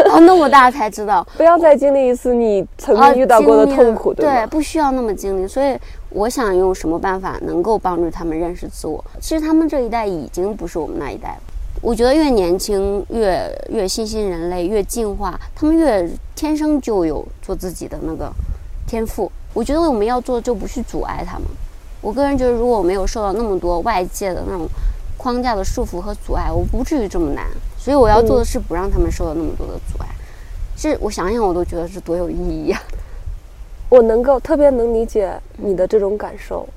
[0.06, 5.48] 到那么大才知道， 不要再经历一次你曾经遇到过的痛苦，对对，不需要那么经历。
[5.48, 5.76] 所以
[6.12, 9.04] 我想用什么办法能够帮助他们认识自我？
[9.20, 11.42] 其实他们这一代已经不是我们那一代了。
[11.82, 18.32] 我觉得越年轻越越新兴人类越进化，他们越天生就有做自己的那个
[18.86, 19.32] 天赋。
[19.56, 21.48] 我觉得我们要做就不去阻碍他们。
[22.00, 24.68] 我个人觉得，如果我没有受到那么多外界的那种。
[25.18, 27.46] 框架的束缚和阻碍，我不至于这么难，
[27.82, 30.08] 所以我要做的是不让他们受到那么多的阻碍。
[30.78, 32.80] 这我想想，我都觉得是多有意义呀。
[33.90, 36.68] 我能够特别能理解你的这种感受。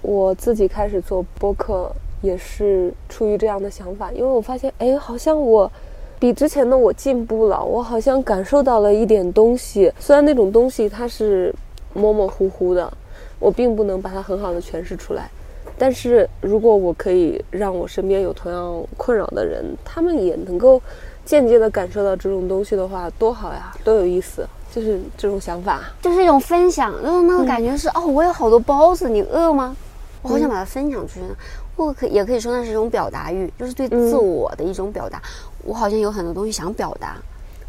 [0.00, 1.92] 我自己开始做播客
[2.22, 5.70] 也是出于这样的想法，因为我发现，哎，好像我
[6.18, 9.92] 比之前的我进步了，我好像感受到了一点东西。
[10.00, 11.54] 虽然那种东西它是
[11.92, 12.90] 模模糊糊的，
[13.38, 15.30] 我并不能把它很好的诠释出来。
[15.78, 20.82] 但是如果我可以让我身边有同样困扰的人，他们也能够
[21.24, 24.46] 间接的感受到这种东西的话，多好呀，多有意思。
[24.70, 29.74] 就是这种想法，就是一种分享，就是那种感觉是哦，我有好多包子，你饿吗？
[30.20, 31.34] 我好想把它分享出去呢。
[31.74, 35.22] 或可也可以说那是一种表达欲，就是对自我的一种表达。
[35.64, 37.16] 我好像有很多东西想表达。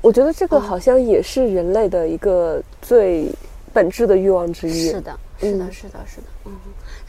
[0.02, 3.32] 我觉得这个好像也是人类的一个最
[3.72, 4.90] 本质的欲望之一。
[4.90, 6.52] 是的，是的，是的，是的，嗯。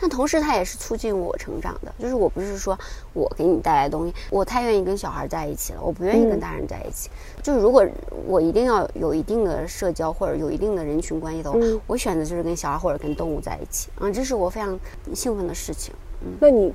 [0.01, 1.93] 但同时，它也是促进我成长的。
[1.99, 2.79] 就是我不是说
[3.13, 7.11] 我给你带来东西，我太愿意跟小孩在一起了，我不愿意跟大人在一起。
[7.43, 7.87] 就是如果
[8.27, 13.91] 我一定要有一定的社交或者有一定的人群关系的话，我选择就是跟小孩或者跟动物在一起。
[13.99, 14.79] 啊，这是我非常
[15.15, 15.93] 兴奋的事情。
[16.23, 16.73] 嗯，那你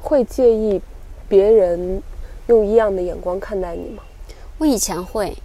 [0.00, 0.80] 会介意
[1.28, 2.00] 别人
[2.46, 4.02] 用异样的眼光看待你吗？
[4.58, 5.36] 我以前会，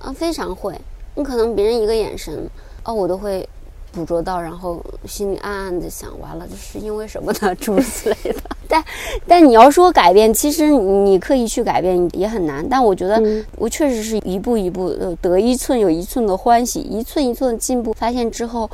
[0.00, 0.76] 啊，非常会。
[1.14, 2.48] 你可能别人一个眼神，
[2.84, 3.48] 哦，我都会。
[3.92, 7.54] 捕捉到，然后心里暗暗的想，完了，这是因为什么呢？
[7.56, 8.40] 诸如此类的。
[8.68, 8.84] 但
[9.26, 12.66] 但你要说改变，其实你刻意去改变也很难。
[12.68, 13.20] 但我觉得
[13.56, 17.92] 我确实是一步一步得一寸有一寸的欢喜，一寸一寸的进步。
[17.92, 18.70] 发现之后，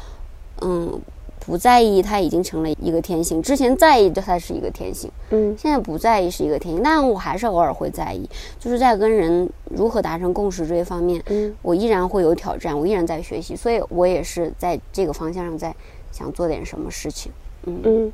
[0.60, 1.00] 嗯。
[1.46, 3.40] 不在意，它已经成了一个天性。
[3.40, 5.08] 之前在意的，它是一个天性。
[5.30, 8.28] 嗯，现在不在意是一个天性，但我还是偶尔会在意，
[8.58, 15.72] 就是在跟人如何达成共识这一方面，嗯，我依然会有挑战，我依然在学习，所以我也是在这个方向上在
[16.10, 17.30] 想做点什么事情。
[17.66, 18.12] 嗯嗯，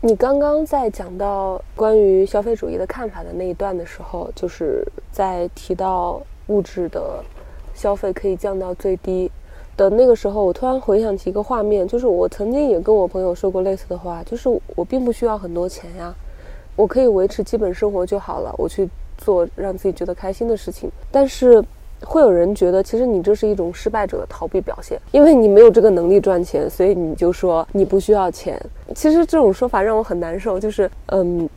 [0.00, 7.22] 你刚刚在讲到关于消费主义的看法的那一段的时候，就是在提到物质的
[7.74, 9.30] 消费可以降到最低。
[9.76, 16.14] 的那个时候，我突然回想起一个画面，就是我曾经也跟我朋友说过类似的话，就是我并不需要很多钱呀，
[16.76, 20.90] 我可以维持基本生活就好了，我去做让自己觉得开心的事情。
[21.10, 21.62] 但是
[22.04, 28.60] 会有人觉得，其实你这是一种失败者的逃避表现，因为你没有这个能力赚钱，所以你就说你不需要钱。
[28.94, 31.48] 其实这种说法让我很难受，就是嗯，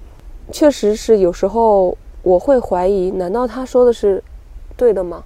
[0.52, 4.24] 确实是有时候我会怀疑，难道他说的是
[4.76, 5.24] 对的吗？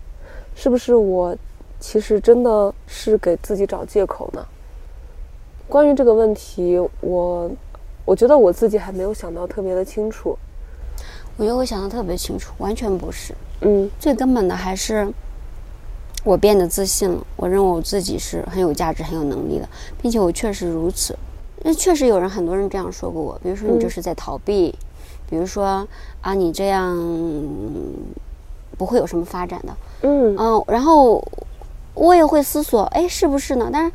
[0.56, 1.34] 是不是我？
[1.82, 4.46] 其实真的是给自己找借口呢。
[5.68, 7.50] 关于这个问题，我
[8.06, 10.38] 我觉得我自己还没有想到特别的清楚。
[11.38, 13.34] 我觉得我想的特别清楚，完全不是。
[13.62, 15.12] 嗯，最根本的还是
[16.24, 17.26] 我变得自信了。
[17.36, 19.68] 我认为我自己是很有价值、很有能力的，
[20.00, 21.18] 并且我确实如此。
[21.64, 23.40] 那确实有人，很多人这样说过我。
[23.42, 24.78] 比如说你这是在逃避，
[25.28, 25.88] 比如说
[26.22, 26.96] 啊你这样
[28.78, 29.74] 不会有什么发展的。
[30.02, 31.26] 嗯嗯，然后。
[31.94, 33.70] 我也会思索，哎，是不是呢？
[33.72, 33.92] 但是，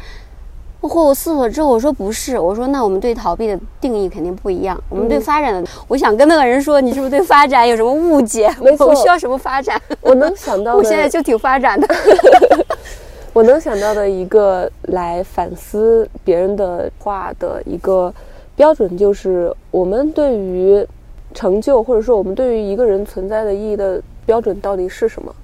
[0.80, 4.80] 或我思索之后，我说不是，我说那我们对逃避的定义肯定不一样。
[4.88, 8.49] 我们对发展的，我想跟那个人说，你是不是对发展有什么误解？
[8.61, 9.80] 没错，我需要什么发展？
[10.01, 11.88] 我能想到， 我现在就挺发展的。
[13.32, 18.12] 我能想到的一个来反思别人的话的一个
[18.55, 20.86] 标准，就是我们对于
[21.34, 25.34] 成就，或者说我们对于一个人存在的意义的标准到底是什么？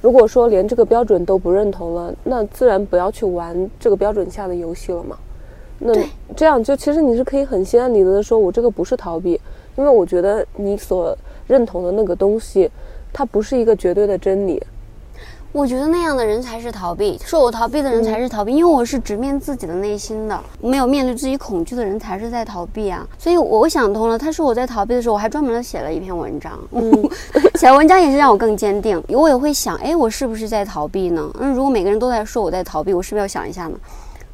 [0.00, 5.16] 如果说连这个标准都不认同了，那自然不要去玩这个标准下的游戏了嘛。
[5.78, 5.92] 那
[6.34, 9.40] 这样就其实你是可以很心安理得的说，我这个不是逃避，
[9.76, 11.16] 因为我觉得你所
[11.46, 12.70] 认同的那个东西，
[13.12, 14.62] 它不是一个绝对的真理。
[15.56, 23.08] 我觉得那样的人才是逃避，说我逃避的人才是逃避，因为我是直面自己的内心的，没有面对自己恐惧的人才是在逃避啊。
[23.16, 26.92] 所以我想通了，他说我在逃避的时候，我还专门的写了一篇文章，嗯
[27.56, 29.02] 写文章也是让我更坚定。
[29.08, 31.26] 我也会想，哎，我是不是在逃避呢？
[31.40, 33.78] 嗯，如果每个人都在说我在逃避，我是不是要想一下呢？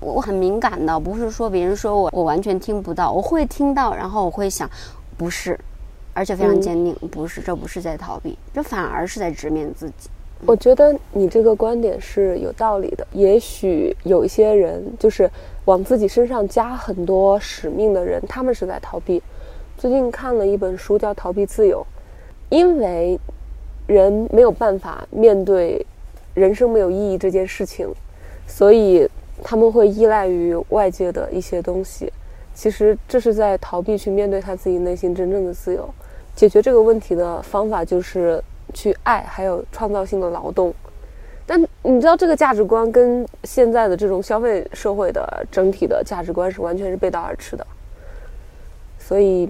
[0.01, 4.69] 我我很敏感的，不是说别人说我我完全听不到，我会听到，然后我会想，
[5.17, 5.57] 不是，
[6.15, 10.11] 而且非常坚定，不是，这不是在逃避，这反而是在直面自己。
[10.45, 13.07] 我觉得你这个观点是有道理的。
[13.13, 15.31] 也许有一些人就是
[15.67, 19.23] 往自己身上加很多使命的人，他们是在逃避。
[19.79, 21.81] 最近看了一本书叫《逃避自由》，
[22.49, 23.17] 因为
[23.87, 25.87] 人没有办法面对
[26.35, 27.89] 人生没有意义这件事情，
[28.47, 29.09] 所以
[29.45, 32.13] 他们会依赖于外界的一些东西。
[32.53, 35.89] 其实这是在逃避去面对他自己内心真正的自由。
[36.35, 38.43] 解决这个问题的方法就是。
[38.73, 40.73] 去爱，还有创造性的劳动，
[41.47, 47.67] 但你知道这个价值观跟现在的这种消费社会的整体的价值观是完全是背道而驰的。
[48.99, 49.49] 所以，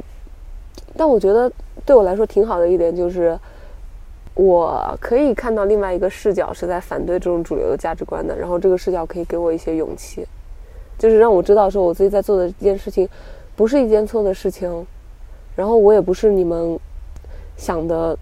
[0.96, 1.50] 但我觉得
[1.84, 3.38] 对我来说挺好的一点就是，
[4.34, 10.26] 我可以看到另外一个视角是在反对这种主流的价值观的，然后这个视角可以给我一些勇气，
[10.98, 13.08] 就是让我知道说我自己在做的这件事情
[13.54, 14.86] 不是一件错的事情，
[15.54, 16.80] 然后我也不是你们
[17.56, 18.16] 想的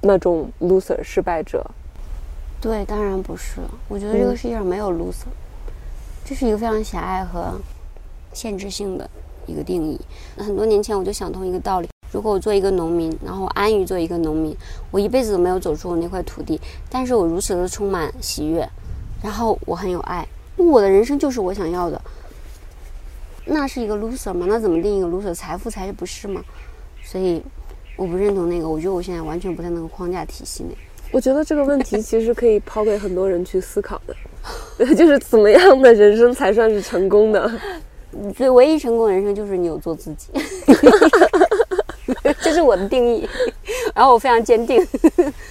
[0.00, 1.64] 那种 loser 失败者。
[2.60, 3.60] 对，当然不是。
[3.88, 5.26] 我觉得这个世界上没有 loser，
[6.24, 7.60] 这是一个非常狭隘和
[8.32, 9.08] 限制性的
[9.46, 10.00] 一个定义。
[10.36, 11.88] 很多年前我就想通一个道理。
[12.12, 14.56] 如果我做一个农民，然后我安于做一个农民，
[14.90, 18.66] 我一辈子都没有走出我那块土地，但是我如此的充满喜悦，
[19.22, 20.26] 然后我很有爱，
[20.56, 22.00] 我的人生就是我想要的，
[23.44, 24.46] 那是一个 loser 吗？
[24.48, 25.34] 那怎么定一个 loser？
[25.34, 26.42] 财富才是不是吗？
[27.04, 27.42] 所以
[27.96, 30.76] 我不认同那个，我觉得我现在完全不在那个框架体系内。
[31.12, 34.14] 我觉得这个问题其实可以抛给很多人去思考的，
[34.94, 37.50] 就是怎么样的人生才算是成功的？
[38.34, 40.28] 最唯一成功的人生就是你有做自己。
[42.42, 43.28] 这是我的定义，
[43.94, 44.84] 然后我非常坚定，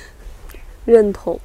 [0.85, 1.39] 认同。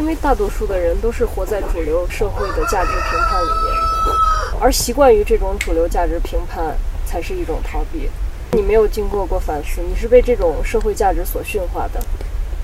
[0.00, 6.74] 因为大多数的人都是活在主流社会的价值评判里面，而习惯于这种主流价值评判
[7.04, 8.08] 才是一种逃避。
[8.52, 12.00] 你没有经过过反思，你是被这种社会价值所驯化的。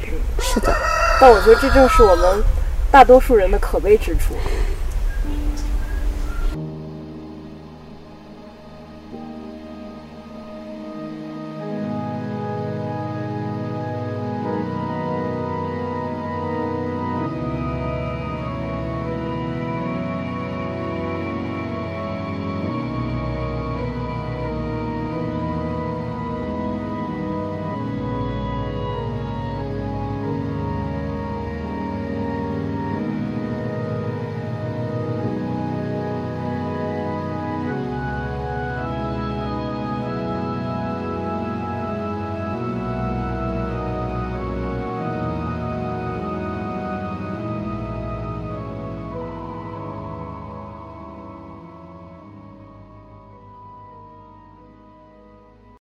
[0.00, 0.08] 嗯
[0.40, 0.74] 是的，
[1.20, 2.42] 但我觉得这正是我们
[2.90, 4.34] 大多数人的可悲之处。